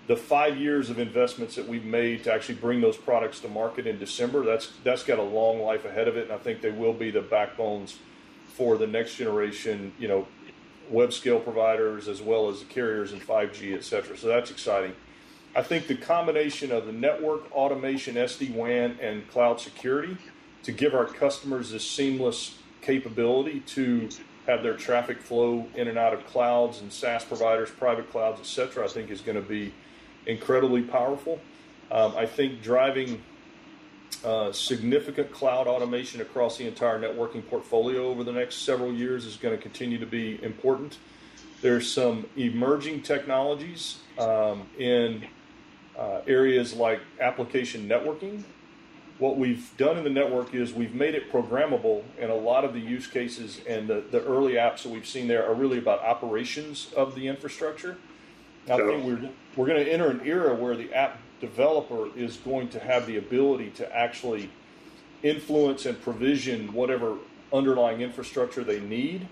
The 0.09 0.17
five 0.17 0.57
years 0.57 0.91
of 0.91 0.99
investments 0.99 1.55
that 1.55 1.69
we've 1.69 1.85
made 1.85 2.25
to 2.25 2.33
actually 2.33 2.57
bring 2.57 2.81
those 2.81 2.97
products 2.97 3.39
to 3.41 3.49
market 3.49 3.87
in 3.87 3.99
December, 3.99 4.45
that's 4.45 4.73
that's 4.83 5.05
got 5.05 5.19
a 5.19 5.23
long 5.23 5.61
life 5.61 5.85
ahead 5.85 6.09
of 6.09 6.17
it, 6.17 6.25
and 6.25 6.33
I 6.33 6.39
think 6.39 6.61
they 6.61 6.73
will 6.73 6.93
be 6.93 7.11
the 7.11 7.21
backbones 7.21 7.99
for 8.49 8.77
the 8.77 8.87
next 8.87 9.15
generation, 9.17 9.93
you 9.99 10.09
know, 10.09 10.27
web 10.91 11.13
scale 11.13 11.41
providers 11.41 12.09
as 12.09 12.21
well 12.21 12.49
as 12.49 12.61
the 12.61 12.67
carriers 12.67 13.13
and 13.13 13.23
5G, 13.23 13.75
et 13.75 13.85
cetera. 13.85 14.17
So 14.17 14.27
that's 14.27 14.51
exciting. 14.51 14.93
I 15.55 15.63
think 15.63 15.87
the 15.87 15.97
combination 15.97 16.73
of 16.73 16.87
the 16.87 16.93
network 16.93 17.51
automation, 17.53 18.15
SD 18.15 18.55
WAN, 18.55 18.99
and 19.01 19.29
cloud 19.31 19.61
security 19.61 20.17
to 20.63 20.73
give 20.73 20.95
our 20.95 21.05
customers 21.05 21.71
this 21.71 21.89
seamless 21.89 22.59
capability 22.81 23.61
to 23.61 24.09
have 24.47 24.63
their 24.63 24.75
traffic 24.75 25.21
flow 25.21 25.67
in 25.75 25.89
and 25.89 25.99
out 25.99 26.13
of 26.13 26.27
clouds 26.27 26.81
and 26.81 26.93
SaaS 26.93 27.25
providers, 27.25 27.71
private 27.71 28.11
clouds, 28.11 28.41
et 28.41 28.47
cetera, 28.47 28.85
I 28.85 28.89
think 28.89 29.11
is 29.11 29.21
going 29.21 29.41
to 29.41 29.47
be 29.47 29.73
incredibly 30.27 30.83
powerful. 30.83 31.41
Um, 31.91 32.15
I 32.17 32.27
think 32.27 32.63
driving 32.63 33.23
uh, 34.25 34.53
significant 34.53 35.33
cloud 35.33 35.67
automation 35.67 36.21
across 36.21 36.57
the 36.57 36.67
entire 36.67 36.99
networking 37.01 37.47
portfolio 37.49 38.07
over 38.07 38.23
the 38.23 38.33
next 38.33 38.63
several 38.63 38.93
years 38.93 39.27
is 39.27 39.37
going 39.37 39.57
to 39.57 39.61
continue 39.61 39.99
to 39.99 40.07
be 40.07 40.43
important. 40.43 40.99
There's 41.61 41.91
some 41.91 42.27
emerging 42.37 43.03
technologies 43.03 43.99
um, 44.19 44.67
in 44.79 45.25
uh, 45.99 46.21
areas 46.27 46.75
like 46.75 47.01
application 47.21 47.89
networking. 47.89 48.43
What 49.19 49.37
we've 49.37 49.71
done 49.77 49.99
in 49.99 50.05
the 50.05 50.11
network 50.11 50.55
is 50.55 50.73
we've 50.73 50.95
made 50.95 51.15
it 51.15 51.31
programmable, 51.31 52.03
and 52.19 52.31
a 52.31 52.35
lot 52.35 52.65
of 52.65 52.73
the 52.73 52.81
use 52.81 53.07
cases 53.07 53.61
and 53.69 53.87
the, 53.87 54.03
the 54.11 54.25
early 54.25 54.55
apps 54.55 54.83
that 54.83 54.89
we've 54.89 55.07
seen 55.07 55.29
there 55.29 55.47
are 55.47 55.55
really 55.55 55.79
about 55.79 56.01
operations 56.01 56.93
of 56.97 57.15
the 57.15 57.29
infrastructure. 57.29 57.99
I 58.69 58.77
think 58.77 59.05
we're, 59.05 59.31
we're 59.57 59.67
going 59.67 59.85
to 59.85 59.91
enter 59.91 60.11
an 60.11 60.21
era 60.25 60.55
where 60.55 60.77
the 60.77 60.93
app 60.95 61.19
developer 61.41 62.09
is 62.17 62.37
going 62.37 62.69
to 62.69 62.79
have 62.79 63.07
the 63.07 63.17
ability 63.17 63.71
to 63.71 63.97
actually 63.97 64.51
influence 65.23 65.87
and 65.87 66.01
provision 66.03 66.73
whatever 66.73 67.17
underlying 67.53 68.01
infrastructure 68.01 68.65
they 68.65 68.81
need 68.81 69.27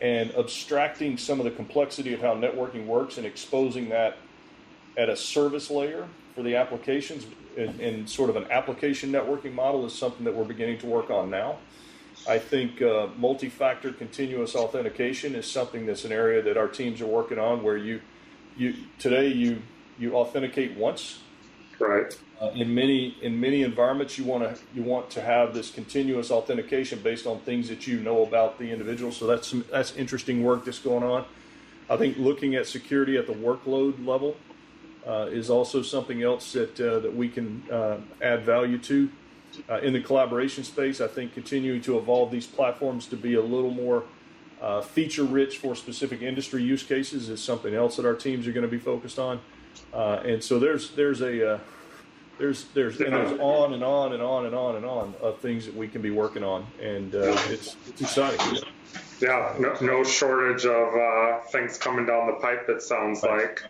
and 0.00 0.34
abstracting 0.34 1.16
some 1.16 1.38
of 1.38 1.44
the 1.44 1.50
complexity 1.52 2.12
of 2.12 2.20
how 2.20 2.34
networking 2.34 2.86
works 2.86 3.18
and 3.18 3.26
exposing 3.26 3.88
that 3.88 4.16
at 4.96 5.08
a 5.08 5.16
service 5.16 5.70
layer 5.70 6.08
for 6.34 6.42
the 6.42 6.56
applications 6.56 7.26
in, 7.56 7.80
in 7.80 8.06
sort 8.06 8.28
of 8.28 8.36
an 8.36 8.50
application 8.50 9.12
networking 9.12 9.54
model 9.54 9.86
is 9.86 9.94
something 9.94 10.24
that 10.24 10.34
we're 10.34 10.44
beginning 10.44 10.78
to 10.78 10.86
work 10.86 11.10
on 11.10 11.30
now. 11.30 11.56
I 12.28 12.38
think 12.38 12.82
uh, 12.82 13.08
multi-factor 13.16 13.92
continuous 13.92 14.54
authentication 14.54 15.34
is 15.34 15.50
something 15.50 15.86
that's 15.86 16.04
an 16.04 16.12
area 16.12 16.42
that 16.42 16.56
our 16.56 16.68
teams 16.68 17.00
are 17.00 17.06
working 17.06 17.38
on 17.38 17.62
where 17.62 17.76
you 17.76 18.00
you 18.56 18.74
today 18.98 19.28
you 19.28 19.62
you 19.98 20.14
authenticate 20.14 20.76
once 20.76 21.20
Right. 21.82 22.16
Uh, 22.40 22.50
in 22.54 22.72
many 22.72 23.16
in 23.22 23.38
many 23.40 23.62
environments, 23.62 24.16
you 24.16 24.24
want 24.24 24.44
to 24.44 24.62
you 24.74 24.82
want 24.82 25.10
to 25.10 25.20
have 25.20 25.52
this 25.52 25.70
continuous 25.70 26.30
authentication 26.30 27.00
based 27.00 27.26
on 27.26 27.40
things 27.40 27.68
that 27.68 27.86
you 27.86 27.98
know 28.00 28.22
about 28.22 28.58
the 28.58 28.70
individual. 28.70 29.10
So 29.10 29.26
that's 29.26 29.48
some, 29.48 29.64
that's 29.70 29.96
interesting 29.96 30.44
work 30.44 30.64
that's 30.64 30.78
going 30.78 31.02
on. 31.02 31.24
I 31.90 31.96
think 31.96 32.18
looking 32.18 32.54
at 32.54 32.66
security 32.66 33.16
at 33.16 33.26
the 33.26 33.32
workload 33.32 34.06
level 34.06 34.36
uh, 35.06 35.28
is 35.30 35.50
also 35.50 35.82
something 35.82 36.22
else 36.22 36.52
that 36.52 36.80
uh, 36.80 37.00
that 37.00 37.14
we 37.14 37.28
can 37.28 37.64
uh, 37.70 37.98
add 38.20 38.44
value 38.44 38.78
to. 38.78 39.10
Uh, 39.68 39.80
in 39.80 39.92
the 39.92 40.00
collaboration 40.00 40.64
space, 40.64 41.00
I 41.00 41.08
think 41.08 41.34
continuing 41.34 41.82
to 41.82 41.98
evolve 41.98 42.30
these 42.30 42.46
platforms 42.46 43.06
to 43.08 43.16
be 43.16 43.34
a 43.34 43.42
little 43.42 43.70
more 43.70 44.04
uh, 44.62 44.80
feature 44.80 45.24
rich 45.24 45.58
for 45.58 45.74
specific 45.74 46.22
industry 46.22 46.62
use 46.62 46.84
cases 46.84 47.28
is 47.28 47.42
something 47.42 47.74
else 47.74 47.96
that 47.96 48.06
our 48.06 48.14
teams 48.14 48.46
are 48.46 48.52
going 48.52 48.62
to 48.62 48.70
be 48.70 48.78
focused 48.78 49.18
on. 49.18 49.40
Uh, 49.92 50.22
and 50.24 50.42
so 50.42 50.58
there's 50.58 50.92
there's 50.92 51.20
a 51.20 51.54
uh, 51.54 51.58
there's 52.38 52.64
there's 52.74 53.00
and 53.00 53.12
there's 53.12 53.38
on 53.40 53.74
and 53.74 53.82
on 53.82 54.12
and 54.12 54.22
on 54.22 54.46
and 54.46 54.54
on 54.54 54.76
and 54.76 54.86
on 54.86 55.14
of 55.20 55.38
things 55.40 55.66
that 55.66 55.74
we 55.74 55.88
can 55.88 56.00
be 56.00 56.10
working 56.10 56.44
on, 56.44 56.64
and 56.80 57.14
uh, 57.14 57.36
it's 57.48 57.76
it's 57.88 58.00
exciting. 58.00 58.58
Yeah, 59.20 59.54
no, 59.58 59.74
no 59.80 60.04
shortage 60.04 60.64
of 60.64 60.94
uh, 60.94 61.40
things 61.50 61.76
coming 61.76 62.06
down 62.06 62.28
the 62.28 62.34
pipe. 62.34 62.68
It 62.68 62.82
sounds 62.82 63.22
like. 63.22 63.64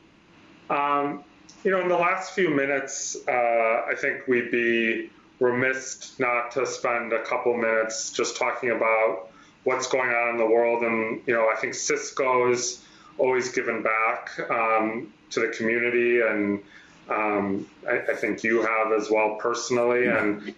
Um, 0.70 1.24
you 1.64 1.70
know, 1.70 1.80
in 1.80 1.88
the 1.88 1.96
last 1.96 2.34
few 2.34 2.50
minutes, 2.50 3.16
uh, 3.28 3.30
I 3.32 3.94
think 3.96 4.26
we'd 4.26 4.50
be 4.50 5.10
remiss 5.38 6.18
not 6.18 6.50
to 6.52 6.66
spend 6.66 7.12
a 7.12 7.22
couple 7.24 7.56
minutes 7.56 8.10
just 8.10 8.36
talking 8.36 8.70
about 8.70 9.31
what's 9.64 9.86
going 9.86 10.10
on 10.10 10.30
in 10.30 10.38
the 10.38 10.46
world. 10.46 10.82
And 10.82 11.22
you 11.26 11.34
know, 11.34 11.48
I 11.48 11.56
think 11.56 11.74
Cisco's 11.74 12.82
always 13.18 13.52
given 13.52 13.82
back. 13.82 14.38
Um, 14.50 15.12
to 15.32 15.40
the 15.40 15.48
community, 15.48 16.20
and 16.20 16.62
um, 17.08 17.66
I, 17.88 18.12
I, 18.12 18.14
think 18.14 18.44
you 18.44 18.62
have 18.62 18.92
as 18.92 19.10
well 19.10 19.36
personally. 19.36 20.06
And 20.06 20.54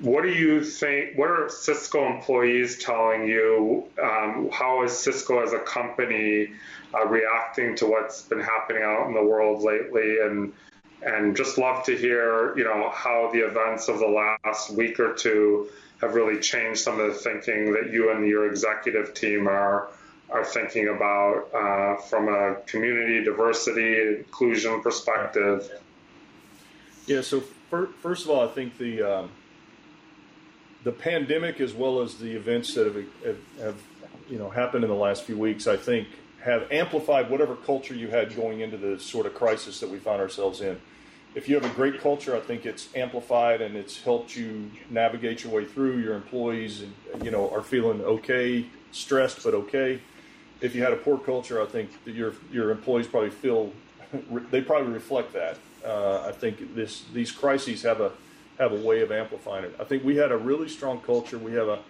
what 0.00 0.22
do 0.22 0.30
you 0.30 0.64
think? 0.64 1.18
What 1.18 1.30
are 1.30 1.48
Cisco 1.48 2.06
employees 2.06 2.78
telling 2.78 3.26
you? 3.28 3.84
Um, 4.02 4.48
how 4.52 4.82
is 4.84 4.96
Cisco 4.96 5.42
as 5.42 5.52
a 5.52 5.58
company 5.58 6.50
uh, 6.94 7.06
reacting 7.06 7.76
to 7.76 7.86
what's 7.86 8.22
been 8.22 8.40
happening 8.40 8.82
out 8.82 9.06
in 9.06 9.14
the 9.14 9.24
world 9.24 9.62
lately? 9.62 10.18
And 10.20 10.52
and 11.02 11.36
just 11.36 11.58
love 11.58 11.84
to 11.84 11.96
hear, 11.96 12.56
you 12.56 12.64
know, 12.64 12.90
how 12.94 13.30
the 13.32 13.40
events 13.40 13.88
of 13.88 13.98
the 13.98 14.06
last 14.06 14.70
week 14.70 14.98
or 14.98 15.12
two 15.12 15.68
have 16.04 16.14
really 16.14 16.40
changed 16.40 16.80
some 16.80 17.00
of 17.00 17.12
the 17.12 17.18
thinking 17.18 17.72
that 17.72 17.90
you 17.90 18.10
and 18.10 18.26
your 18.26 18.46
executive 18.46 19.14
team 19.14 19.48
are 19.48 19.88
are 20.30 20.44
thinking 20.44 20.88
about 20.88 21.48
uh, 21.54 21.96
from 22.02 22.28
a 22.28 22.56
community 22.66 23.22
diversity 23.22 24.16
inclusion 24.18 24.82
perspective. 24.82 25.70
Yeah. 27.06 27.20
So 27.20 27.42
first 28.02 28.24
of 28.24 28.30
all, 28.30 28.46
I 28.48 28.50
think 28.50 28.78
the 28.78 29.02
um, 29.02 29.30
the 30.82 30.92
pandemic, 30.92 31.60
as 31.60 31.72
well 31.72 32.00
as 32.00 32.16
the 32.16 32.36
events 32.36 32.74
that 32.74 32.86
have, 32.86 33.04
have, 33.24 33.38
have 33.58 33.82
you 34.28 34.38
know 34.38 34.50
happened 34.50 34.84
in 34.84 34.90
the 34.90 34.96
last 34.96 35.24
few 35.24 35.38
weeks, 35.38 35.66
I 35.66 35.76
think 35.76 36.08
have 36.42 36.70
amplified 36.70 37.30
whatever 37.30 37.56
culture 37.56 37.94
you 37.94 38.08
had 38.08 38.36
going 38.36 38.60
into 38.60 38.76
the 38.76 38.98
sort 38.98 39.24
of 39.24 39.34
crisis 39.34 39.80
that 39.80 39.88
we 39.88 39.98
found 39.98 40.20
ourselves 40.20 40.60
in. 40.60 40.78
If 41.34 41.48
you 41.48 41.56
have 41.56 41.64
a 41.64 41.74
great 41.74 42.00
culture, 42.00 42.36
I 42.36 42.40
think 42.40 42.64
it's 42.64 42.88
amplified 42.94 43.60
and 43.60 43.76
it's 43.76 44.00
helped 44.00 44.36
you 44.36 44.70
navigate 44.88 45.42
your 45.42 45.52
way 45.52 45.64
through. 45.64 45.98
Your 45.98 46.14
employees, 46.14 46.84
you 47.22 47.30
know, 47.32 47.50
are 47.50 47.62
feeling 47.62 48.00
okay, 48.02 48.66
stressed 48.92 49.42
but 49.42 49.52
okay. 49.52 50.00
If 50.60 50.76
you 50.76 50.82
had 50.84 50.92
a 50.92 50.96
poor 50.96 51.18
culture, 51.18 51.60
I 51.60 51.66
think 51.66 52.04
that 52.04 52.14
your 52.14 52.34
your 52.52 52.70
employees 52.70 53.08
probably 53.08 53.30
feel 53.30 53.72
they 54.50 54.60
probably 54.60 54.92
reflect 54.92 55.32
that. 55.32 55.58
Uh, 55.84 56.24
I 56.28 56.32
think 56.32 56.76
this 56.76 57.02
these 57.12 57.32
crises 57.32 57.82
have 57.82 58.00
a 58.00 58.12
have 58.60 58.70
a 58.70 58.76
way 58.76 59.00
of 59.00 59.10
amplifying 59.10 59.64
it. 59.64 59.74
I 59.80 59.84
think 59.84 60.04
we 60.04 60.16
had 60.16 60.30
a 60.30 60.36
really 60.36 60.68
strong 60.68 61.00
culture. 61.00 61.36
We 61.36 61.54
have 61.54 61.66
a 61.66 61.80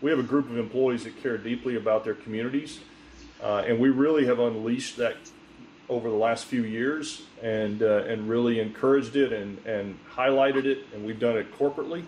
we 0.00 0.10
have 0.10 0.18
a 0.18 0.24
group 0.24 0.48
of 0.48 0.56
employees 0.56 1.04
that 1.04 1.22
care 1.22 1.36
deeply 1.36 1.76
about 1.76 2.04
their 2.04 2.14
communities, 2.14 2.80
uh, 3.42 3.64
and 3.66 3.78
we 3.78 3.90
really 3.90 4.24
have 4.24 4.38
unleashed 4.38 4.96
that 4.96 5.16
over 5.88 6.08
the 6.08 6.16
last 6.16 6.46
few 6.46 6.64
years 6.64 7.22
and 7.42 7.82
uh, 7.82 8.04
and 8.06 8.28
really 8.28 8.60
encouraged 8.60 9.16
it 9.16 9.32
and 9.32 9.58
and 9.66 9.98
highlighted 10.14 10.64
it, 10.64 10.86
and 10.94 11.04
we've 11.04 11.20
done 11.20 11.36
it 11.36 11.56
corporately. 11.58 12.04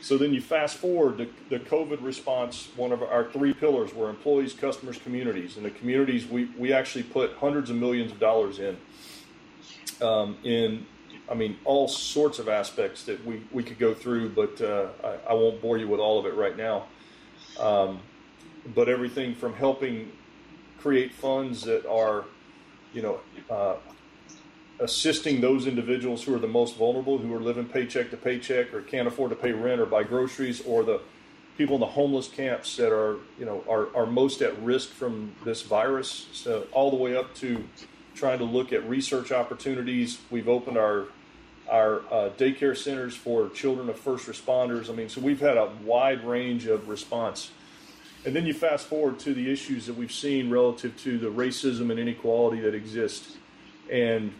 So 0.00 0.16
then 0.16 0.32
you 0.32 0.40
fast 0.40 0.76
forward 0.76 1.16
the, 1.16 1.28
the 1.50 1.58
COVID 1.58 2.02
response. 2.04 2.68
One 2.76 2.92
of 2.92 3.02
our 3.02 3.24
three 3.24 3.52
pillars 3.52 3.92
were 3.92 4.08
employees, 4.08 4.52
customers, 4.52 4.96
communities, 4.98 5.56
and 5.56 5.66
the 5.66 5.70
communities 5.70 6.26
we 6.26 6.46
we 6.56 6.72
actually 6.72 7.04
put 7.04 7.34
hundreds 7.34 7.70
of 7.70 7.76
millions 7.76 8.12
of 8.12 8.20
dollars 8.20 8.58
in 8.58 8.76
um, 10.00 10.36
in 10.44 10.86
I 11.30 11.34
mean, 11.34 11.58
all 11.64 11.88
sorts 11.88 12.38
of 12.38 12.48
aspects 12.48 13.04
that 13.04 13.24
we, 13.24 13.42
we 13.52 13.62
could 13.62 13.78
go 13.78 13.92
through, 13.92 14.30
but 14.30 14.60
uh, 14.60 14.88
I, 15.04 15.30
I, 15.30 15.34
won't 15.34 15.60
bore 15.60 15.76
you 15.76 15.86
with 15.86 16.00
all 16.00 16.18
of 16.18 16.24
it 16.24 16.34
right 16.34 16.56
now. 16.56 16.86
Um, 17.60 18.00
but 18.74 18.88
everything 18.88 19.34
from 19.34 19.52
helping 19.52 20.10
create 20.78 21.12
funds 21.12 21.62
that 21.62 21.86
are, 21.86 22.24
you 22.92 23.02
know, 23.02 23.20
uh, 23.50 23.76
assisting 24.80 25.40
those 25.40 25.66
individuals 25.66 26.22
who 26.22 26.34
are 26.34 26.38
the 26.38 26.48
most 26.48 26.76
vulnerable, 26.76 27.18
who 27.18 27.34
are 27.34 27.40
living 27.40 27.64
paycheck 27.64 28.10
to 28.10 28.16
paycheck 28.16 28.72
or 28.72 28.82
can't 28.82 29.08
afford 29.08 29.30
to 29.30 29.36
pay 29.36 29.52
rent 29.52 29.80
or 29.80 29.86
buy 29.86 30.02
groceries, 30.02 30.60
or 30.64 30.84
the 30.84 31.00
people 31.56 31.74
in 31.74 31.80
the 31.80 31.86
homeless 31.86 32.28
camps 32.28 32.76
that 32.76 32.92
are, 32.92 33.16
you 33.38 33.44
know, 33.44 33.64
are, 33.68 33.94
are 33.96 34.06
most 34.06 34.42
at 34.42 34.56
risk 34.62 34.90
from 34.90 35.34
this 35.44 35.62
virus. 35.62 36.28
So 36.32 36.66
all 36.72 36.90
the 36.90 36.96
way 36.96 37.16
up 37.16 37.34
to 37.36 37.64
trying 38.14 38.38
to 38.38 38.44
look 38.44 38.72
at 38.72 38.88
research 38.88 39.32
opportunities. 39.32 40.18
We've 40.30 40.48
opened 40.48 40.76
our 40.78 41.06
our 41.68 41.98
uh, 42.10 42.30
daycare 42.38 42.74
centers 42.74 43.14
for 43.14 43.50
children 43.50 43.90
of 43.90 43.98
first 43.98 44.26
responders. 44.26 44.88
I 44.88 44.94
mean, 44.94 45.10
so 45.10 45.20
we've 45.20 45.40
had 45.40 45.58
a 45.58 45.70
wide 45.84 46.24
range 46.24 46.64
of 46.64 46.88
response. 46.88 47.50
And 48.28 48.36
then 48.36 48.44
you 48.44 48.52
fast 48.52 48.88
forward 48.88 49.18
to 49.20 49.32
the 49.32 49.50
issues 49.50 49.86
that 49.86 49.96
we've 49.96 50.12
seen 50.12 50.50
relative 50.50 50.94
to 50.98 51.16
the 51.16 51.28
racism 51.28 51.90
and 51.90 51.98
inequality 51.98 52.60
that 52.60 52.74
exist. 52.74 53.38
And, 53.90 54.34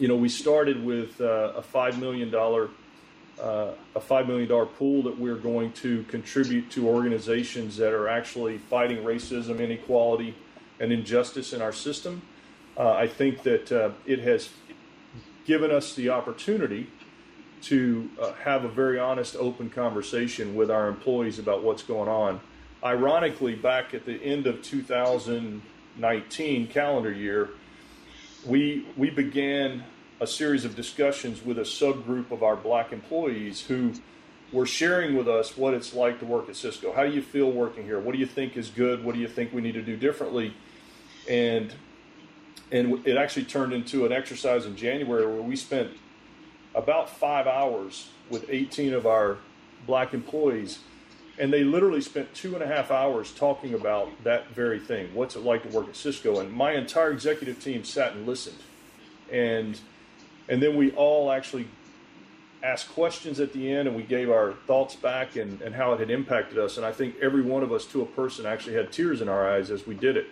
you 0.00 0.08
know, 0.08 0.16
we 0.16 0.28
started 0.28 0.84
with 0.84 1.20
uh, 1.20 1.52
a 1.54 1.62
$5 1.62 2.00
million. 2.00 2.34
Uh, 2.34 3.74
a 3.94 4.00
$5 4.00 4.26
million 4.26 4.66
pool 4.66 5.04
that 5.04 5.16
we're 5.16 5.36
going 5.36 5.70
to 5.74 6.02
contribute 6.08 6.68
to 6.72 6.88
organizations 6.88 7.76
that 7.76 7.92
are 7.92 8.08
actually 8.08 8.58
fighting 8.58 9.04
racism, 9.04 9.60
inequality, 9.60 10.34
and 10.80 10.90
injustice 10.92 11.52
in 11.52 11.62
our 11.62 11.72
system. 11.72 12.20
Uh, 12.76 12.90
I 12.90 13.06
think 13.06 13.44
that 13.44 13.70
uh, 13.70 13.90
it 14.04 14.18
has 14.18 14.48
given 15.44 15.70
us 15.70 15.94
the 15.94 16.08
opportunity 16.08 16.88
to 17.62 18.10
uh, 18.20 18.32
have 18.32 18.64
a 18.64 18.68
very 18.68 18.98
honest, 18.98 19.36
open 19.36 19.70
conversation 19.70 20.56
with 20.56 20.72
our 20.72 20.88
employees 20.88 21.38
about 21.38 21.62
what's 21.62 21.84
going 21.84 22.08
on. 22.08 22.40
Ironically, 22.82 23.56
back 23.56 23.92
at 23.92 24.06
the 24.06 24.22
end 24.22 24.46
of 24.46 24.62
2019 24.62 26.66
calendar 26.68 27.12
year, 27.12 27.50
we 28.46 28.86
we 28.96 29.10
began 29.10 29.84
a 30.18 30.26
series 30.26 30.64
of 30.64 30.76
discussions 30.76 31.44
with 31.44 31.58
a 31.58 31.62
subgroup 31.62 32.30
of 32.30 32.42
our 32.42 32.56
black 32.56 32.92
employees 32.92 33.62
who 33.62 33.92
were 34.52 34.66
sharing 34.66 35.16
with 35.16 35.28
us 35.28 35.56
what 35.56 35.74
it's 35.74 35.94
like 35.94 36.18
to 36.20 36.24
work 36.24 36.48
at 36.48 36.56
Cisco. 36.56 36.92
How 36.92 37.04
do 37.04 37.12
you 37.12 37.22
feel 37.22 37.50
working 37.50 37.84
here? 37.84 38.00
What 38.00 38.12
do 38.12 38.18
you 38.18 38.26
think 38.26 38.56
is 38.56 38.68
good? 38.68 39.04
What 39.04 39.14
do 39.14 39.20
you 39.20 39.28
think 39.28 39.52
we 39.52 39.60
need 39.60 39.74
to 39.74 39.82
do 39.82 39.96
differently? 39.96 40.54
And 41.28 41.74
and 42.72 43.06
it 43.06 43.16
actually 43.16 43.44
turned 43.44 43.72
into 43.72 44.06
an 44.06 44.12
exercise 44.12 44.64
in 44.64 44.76
January 44.76 45.26
where 45.26 45.42
we 45.42 45.56
spent 45.56 45.90
about 46.74 47.10
five 47.10 47.46
hours 47.46 48.10
with 48.30 48.46
18 48.48 48.94
of 48.94 49.06
our 49.06 49.38
black 49.86 50.14
employees, 50.14 50.78
and 51.40 51.50
they 51.50 51.64
literally 51.64 52.02
spent 52.02 52.32
two 52.34 52.54
and 52.54 52.62
a 52.62 52.66
half 52.66 52.90
hours 52.90 53.32
talking 53.32 53.72
about 53.72 54.10
that 54.24 54.50
very 54.50 54.78
thing. 54.78 55.08
What's 55.14 55.36
it 55.36 55.42
like 55.42 55.62
to 55.62 55.76
work 55.76 55.88
at 55.88 55.96
Cisco? 55.96 56.38
And 56.38 56.52
my 56.52 56.72
entire 56.72 57.10
executive 57.10 57.58
team 57.64 57.82
sat 57.82 58.12
and 58.12 58.26
listened, 58.26 58.58
and 59.32 59.80
and 60.48 60.62
then 60.62 60.76
we 60.76 60.90
all 60.92 61.32
actually 61.32 61.66
asked 62.62 62.92
questions 62.92 63.40
at 63.40 63.54
the 63.54 63.72
end, 63.72 63.88
and 63.88 63.96
we 63.96 64.02
gave 64.02 64.30
our 64.30 64.52
thoughts 64.66 64.94
back 64.94 65.36
and, 65.36 65.62
and 65.62 65.74
how 65.74 65.94
it 65.94 66.00
had 66.00 66.10
impacted 66.10 66.58
us. 66.58 66.76
And 66.76 66.84
I 66.84 66.92
think 66.92 67.14
every 67.22 67.40
one 67.40 67.62
of 67.62 67.72
us, 67.72 67.86
to 67.86 68.02
a 68.02 68.06
person, 68.06 68.44
actually 68.44 68.74
had 68.74 68.92
tears 68.92 69.22
in 69.22 69.30
our 69.30 69.50
eyes 69.50 69.70
as 69.70 69.86
we 69.86 69.94
did 69.94 70.18
it. 70.18 70.26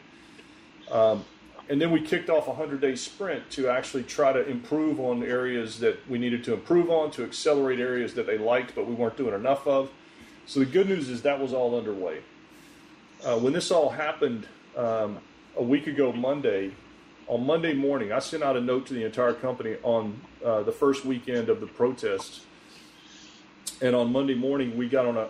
Um, 0.91 1.25
and 1.71 1.81
then 1.81 1.91
we 1.91 2.03
kicked 2.03 2.29
off 2.29 2.49
a 2.49 2.51
100 2.51 2.83
day 2.83 2.97
sprint 2.97 3.49
to 3.53 3.69
actually 3.69 4.03
try 4.03 4.33
to 4.33 4.47
improve 4.47 5.01
on 5.01 5.23
areas 5.23 5.81
that 5.81 6.07
we 6.07 6.19
needed 6.19 6.45
to 6.45 6.53
improve 6.53 6.91
on, 6.91 7.11
to 7.13 7.25
accelerate 7.25 7.81
areas 7.81 8.13
that 8.15 8.27
they 8.27 8.37
liked 8.37 8.75
but 8.75 8.87
we 8.87 8.95
weren't 8.95 9.17
doing 9.17 9.35
enough 9.35 9.67
of. 9.67 9.91
So 10.49 10.61
the 10.61 10.67
good 10.67 10.89
news 10.89 11.11
is 11.11 11.21
that 11.23 11.39
was 11.39 11.53
all 11.53 11.77
underway. 11.77 12.21
Uh, 13.23 13.39
when 13.39 13.53
this 13.53 13.71
all 13.71 13.91
happened 13.91 14.47
um, 14.79 15.19
a 15.59 15.63
week 15.63 15.87
ago, 15.87 16.11
Monday, 16.11 16.71
on 17.27 17.45
Monday 17.45 17.75
morning, 17.75 18.13
I 18.13 18.19
sent 18.19 18.43
out 18.43 18.57
a 18.57 18.61
note 18.63 18.87
to 18.87 18.95
the 18.95 19.05
entire 19.05 19.35
company 19.35 19.77
on 19.83 20.19
uh, 20.43 20.63
the 20.63 20.73
first 20.73 21.05
weekend 21.05 21.51
of 21.51 21.61
the 21.61 21.67
protests. 21.67 22.47
And 23.83 23.95
on 23.95 24.11
Monday 24.11 24.35
morning, 24.35 24.79
we 24.79 24.89
got 24.89 25.05
on 25.05 25.19
a, 25.19 25.29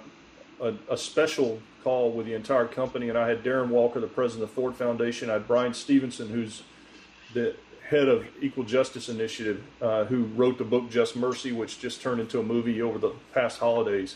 a, 0.61 0.75
a 0.91 0.97
special 0.97 1.61
call 1.83 2.13
with 2.13 2.27
the 2.27 2.35
entire 2.35 2.69
company, 2.69 3.09
and 3.09 3.19
I 3.19 3.29
had 3.29 3.43
Darren 3.43 3.71
Walker, 3.71 3.99
the 3.99 4.07
president 4.07 4.45
of 4.45 4.51
the 4.51 4.55
Ford 4.55 4.77
Foundation. 4.77 5.31
I 5.31 5.33
had 5.35 5.49
Bryan 5.49 5.75
Stevenson, 5.75 6.29
who's 6.29 6.63
the 7.35 7.57
head 7.89 8.07
of 8.07 8.25
Equal 8.41 8.63
Justice 8.63 9.09
Initiative, 9.09 9.65
uh, 9.83 10.05
who 10.05 10.27
wrote 10.37 10.59
the 10.59 10.65
book 10.65 10.89
Just 10.89 11.17
Mercy, 11.17 11.51
which 11.51 11.81
just 11.81 12.03
turned 12.03 12.21
into 12.21 12.39
a 12.39 12.45
movie 12.45 12.81
over 12.81 12.99
the 12.99 13.15
past 13.35 13.59
holidays. 13.59 14.15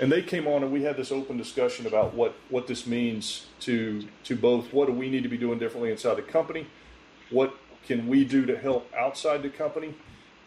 And 0.00 0.10
they 0.10 0.22
came 0.22 0.48
on, 0.48 0.62
and 0.62 0.72
we 0.72 0.82
had 0.82 0.96
this 0.96 1.12
open 1.12 1.36
discussion 1.36 1.86
about 1.86 2.14
what, 2.14 2.34
what 2.48 2.66
this 2.66 2.86
means 2.86 3.46
to 3.60 4.06
to 4.24 4.34
both. 4.34 4.72
What 4.72 4.86
do 4.86 4.92
we 4.92 5.10
need 5.10 5.22
to 5.22 5.28
be 5.28 5.38
doing 5.38 5.58
differently 5.58 5.90
inside 5.90 6.14
the 6.16 6.22
company? 6.22 6.66
What 7.30 7.54
can 7.86 8.08
we 8.08 8.24
do 8.24 8.46
to 8.46 8.56
help 8.56 8.90
outside 8.94 9.42
the 9.42 9.50
company? 9.50 9.94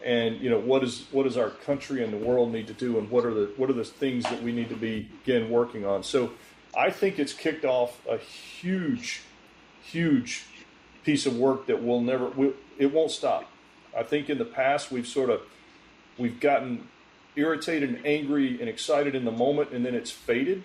and 0.03 0.39
you 0.41 0.49
know 0.49 0.59
what 0.59 0.83
is 0.83 1.05
what 1.11 1.23
does 1.23 1.37
our 1.37 1.49
country 1.49 2.03
and 2.03 2.11
the 2.11 2.17
world 2.17 2.51
need 2.51 2.67
to 2.67 2.73
do 2.73 2.97
and 2.97 3.09
what 3.09 3.25
are 3.25 3.33
the 3.33 3.51
what 3.55 3.69
are 3.69 3.73
the 3.73 3.85
things 3.85 4.23
that 4.25 4.43
we 4.43 4.51
need 4.51 4.69
to 4.69 4.75
be 4.75 5.07
again 5.23 5.49
working 5.49 5.85
on 5.85 6.03
so 6.03 6.31
i 6.75 6.89
think 6.89 7.17
it's 7.17 7.33
kicked 7.33 7.63
off 7.63 8.05
a 8.07 8.17
huge 8.17 9.21
huge 9.81 10.45
piece 11.03 11.25
of 11.25 11.37
work 11.37 11.65
that 11.67 11.81
will 11.81 12.01
never 12.01 12.27
we, 12.29 12.51
it 12.77 12.91
won't 12.91 13.11
stop 13.11 13.49
i 13.97 14.03
think 14.03 14.29
in 14.29 14.37
the 14.37 14.45
past 14.45 14.91
we've 14.91 15.07
sort 15.07 15.29
of 15.29 15.41
we've 16.17 16.39
gotten 16.39 16.87
irritated 17.35 17.89
and 17.89 18.05
angry 18.05 18.59
and 18.59 18.69
excited 18.69 19.15
in 19.15 19.25
the 19.25 19.31
moment 19.31 19.71
and 19.71 19.85
then 19.85 19.95
it's 19.95 20.11
faded 20.11 20.63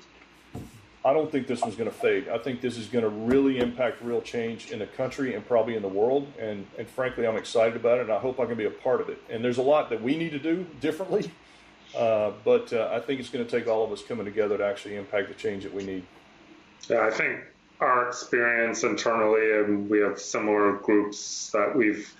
I 1.05 1.13
don't 1.13 1.31
think 1.31 1.47
this 1.47 1.63
one's 1.63 1.77
going 1.77 1.89
to 1.89 1.97
fade. 1.97 2.29
I 2.29 2.39
think 2.39 2.61
this 2.61 2.77
is 2.77 2.87
going 2.87 3.05
to 3.05 3.09
really 3.09 3.61
impact 3.61 4.03
real 4.03 4.21
change 4.21 4.71
in 4.71 4.81
the 4.81 4.87
country 4.87 5.35
and 5.35 5.47
probably 5.47 5.77
in 5.77 5.83
the 5.83 5.89
world. 5.89 6.27
And, 6.39 6.67
and 6.77 6.89
frankly, 6.89 7.27
I'm 7.27 7.37
excited 7.37 7.77
about 7.77 7.99
it, 7.99 8.03
and 8.03 8.13
I 8.13 8.19
hope 8.19 8.41
I 8.41 8.47
can 8.47 8.57
be 8.57 8.65
a 8.65 8.71
part 8.71 9.01
of 9.01 9.09
it. 9.09 9.19
And 9.31 9.45
there's 9.45 9.59
a 9.59 9.63
lot 9.63 9.91
that 9.91 10.03
we 10.03 10.19
need 10.19 10.33
to 10.33 10.39
do 10.39 10.67
differently, 10.81 11.31
uh, 11.97 12.33
but 12.45 12.73
uh, 12.73 12.91
I 12.93 13.01
think 13.01 13.21
it's 13.21 13.31
going 13.31 13.45
to 13.47 13.51
take 13.51 13.69
all 13.69 13.85
of 13.85 13.93
us 13.93 14.03
coming 14.03 14.25
together 14.25 14.59
to 14.59 14.67
actually 14.67 14.97
impact 14.97 15.29
the 15.29 15.35
change 15.35 15.63
that 15.63 15.73
we 15.73 15.85
need. 15.85 16.05
Yeah, 16.91 17.07
I 17.07 17.11
think 17.11 17.41
our 17.81 18.09
experience 18.09 18.83
internally, 18.83 19.53
and 19.53 19.89
we 19.89 20.01
have 20.01 20.21
similar 20.21 20.73
groups 20.73 21.51
that 21.53 21.75
we've 21.75 22.13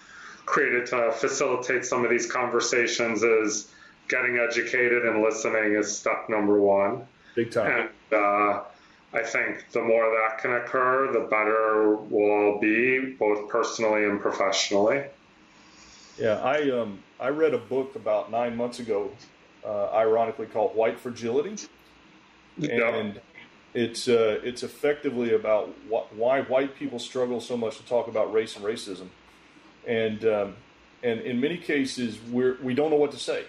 created 0.47 0.87
to 0.87 1.13
facilitate 1.13 1.85
some 1.85 2.05
of 2.05 2.11
these 2.11 2.31
conversations, 2.31 3.23
is 3.23 3.71
getting 4.09 4.39
educated 4.39 5.05
and 5.05 5.23
listening 5.23 5.75
is 5.75 5.97
step 5.97 6.29
number 6.29 6.61
one. 6.61 7.07
Big 7.35 7.51
time. 7.51 7.89
And, 8.11 8.19
uh, 8.21 8.63
I 9.13 9.23
think 9.23 9.71
the 9.73 9.83
more 9.83 10.05
that 10.11 10.39
can 10.39 10.53
occur, 10.53 11.11
the 11.13 11.21
better 11.29 11.95
we'll 11.97 12.31
all 12.31 12.61
be, 12.61 13.17
both 13.19 13.49
personally 13.49 14.05
and 14.05 14.21
professionally. 14.21 15.05
Yeah, 16.19 16.41
I 16.43 16.71
um, 16.71 16.99
I 17.19 17.29
read 17.29 17.55
a 17.55 17.59
book 17.59 17.97
about 17.97 18.31
nine 18.31 18.57
months 18.57 18.81
ago 18.81 19.11
uh, 19.65 19.91
ironically 19.93 20.47
called 20.47 20.75
White 20.75 20.99
Fragility, 20.99 21.69
Yeah. 22.59 22.95
and 22.95 23.21
it's 23.73 24.09
uh, 24.09 24.41
it's 24.43 24.63
effectively 24.63 25.33
about 25.35 25.69
wh- 25.91 26.13
why 26.19 26.43
white 26.43 26.77
people 26.77 26.99
struggle 26.99 27.41
so 27.41 27.57
much 27.57 27.79
to 27.79 27.87
talk 27.87 28.09
about 28.09 28.33
race 28.33 28.57
and 28.57 28.65
racism, 28.65 29.09
and 29.87 30.25
um, 30.25 30.57
and 31.03 31.21
in 31.21 31.41
many 31.41 31.57
cases 31.57 32.19
we're 32.31 32.59
we 32.63 32.75
don't 32.75 32.91
know 32.91 32.97
what 32.97 33.13
to 33.13 33.19
say, 33.19 33.45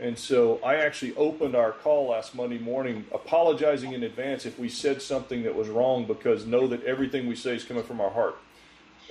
and 0.00 0.18
so 0.18 0.58
I 0.64 0.76
actually 0.76 1.14
opened 1.16 1.54
our 1.54 1.72
call 1.72 2.10
last 2.10 2.34
Monday 2.34 2.58
morning 2.58 3.04
apologizing 3.12 3.92
in 3.92 4.02
advance 4.02 4.44
if 4.44 4.58
we 4.58 4.68
said 4.68 5.00
something 5.00 5.42
that 5.44 5.54
was 5.54 5.68
wrong 5.68 6.06
because 6.06 6.46
know 6.46 6.66
that 6.68 6.82
everything 6.84 7.26
we 7.26 7.36
say 7.36 7.54
is 7.54 7.64
coming 7.64 7.84
from 7.84 8.00
our 8.00 8.10
heart. 8.10 8.36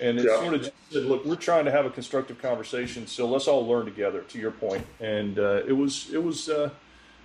And 0.02 0.20
it 0.20 0.28
Yeah. 0.28 0.38
sort 0.40 0.56
of 0.56 0.62
just 0.62 0.74
said, 0.92 1.04
look, 1.04 1.26
we're 1.26 1.36
trying 1.36 1.66
to 1.66 1.72
have 1.72 1.86
a 1.86 1.90
constructive 1.90 2.42
conversation, 2.42 3.08
so 3.08 3.28
let's 3.28 3.48
all 3.48 3.66
learn 3.68 3.86
together. 3.86 4.22
To 4.22 4.40
your 4.40 4.52
point, 4.52 4.86
and 5.00 5.40
uh, 5.40 5.62
it 5.68 5.74
was 5.74 6.10
it 6.12 6.22
was 6.22 6.50
uh, 6.50 6.72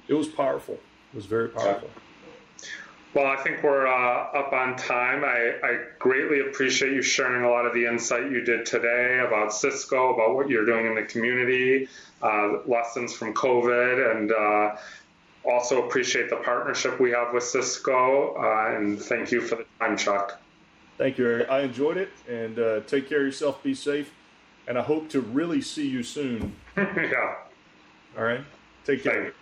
it 0.07 0.15
was 0.15 0.29
powerful. 0.29 0.75
It 0.75 1.17
was 1.17 1.27
very 1.27 1.49
powerful. 1.49 1.91
Well, 3.15 3.27
I 3.27 3.37
think 3.37 3.63
we're 3.63 3.87
uh, 3.87 4.39
up 4.39 4.53
on 4.53 4.77
time. 4.77 5.25
I, 5.25 5.55
I 5.63 5.79
greatly 5.99 6.41
appreciate 6.41 6.93
you 6.93 7.01
sharing 7.01 7.43
a 7.43 7.49
lot 7.49 7.65
of 7.65 7.73
the 7.73 7.87
insight 7.87 8.31
you 8.31 8.43
did 8.43 8.67
today 8.67 9.23
about 9.27 9.53
Cisco, 9.53 10.15
about 10.15 10.35
what 10.35 10.51
you're 10.51 10.67
doing 10.67 10.87
in 10.87 10.95
the 10.95 11.05
community, 11.05 11.89
uh, 12.23 12.59
lessons 12.67 13.15
from 13.15 13.33
COVID, 13.33 14.13
and 14.13 14.33
uh, 14.33 14.77
also 15.51 15.87
appreciate 15.87 16.29
the 16.29 16.37
partnership 16.37 17.01
we 17.01 17.11
have 17.13 17.33
with 17.33 17.45
Cisco. 17.45 18.35
Uh, 18.35 18.77
and 18.77 19.01
thank 19.01 19.33
you 19.33 19.41
for 19.41 19.57
the 19.57 19.65
time, 19.81 19.97
Chuck. 19.97 20.39
Thank 20.99 21.17
you, 21.17 21.27
Eric. 21.27 21.49
I 21.49 21.61
enjoyed 21.61 21.97
it, 21.97 22.11
and 22.29 22.59
uh, 22.59 22.81
take 22.81 23.09
care 23.09 23.21
of 23.21 23.27
yourself. 23.27 23.63
Be 23.63 23.75
safe, 23.75 24.13
and 24.67 24.77
I 24.77 24.83
hope 24.83 25.09
to 25.11 25.21
really 25.21 25.63
see 25.63 25.89
you 25.89 26.03
soon. 26.03 26.55
yeah. 26.77 27.37
All 28.19 28.25
right, 28.25 28.45
take 28.85 29.03
care. 29.03 29.23
Thanks. 29.23 29.37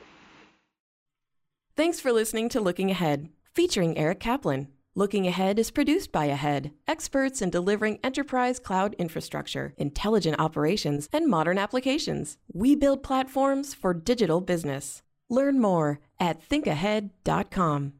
Thanks 1.75 2.01
for 2.01 2.13
listening 2.13 2.49
to 2.51 2.61
Looking 2.61 2.91
Ahead, 2.91 3.29
featuring 3.57 3.97
Eric 3.97 4.21
Kaplan. 4.21 4.69
Looking 4.95 5.27
Ahead 5.27 5.59
is 5.59 5.71
produced 5.71 6.13
by 6.13 6.27
Ahead, 6.27 6.73
experts 6.87 7.41
in 7.41 7.49
delivering 7.49 7.99
enterprise 8.05 8.59
cloud 8.59 8.95
infrastructure, 8.99 9.73
intelligent 9.79 10.39
operations, 10.39 11.09
and 11.11 11.27
modern 11.27 11.57
applications. 11.57 12.37
We 12.53 12.77
build 12.77 13.03
platforms 13.03 13.73
for 13.73 13.95
digital 13.95 14.43
business. 14.43 15.03
Learn 15.31 15.59
more 15.59 16.01
at 16.21 16.47
thinkahead.com. 16.47 17.95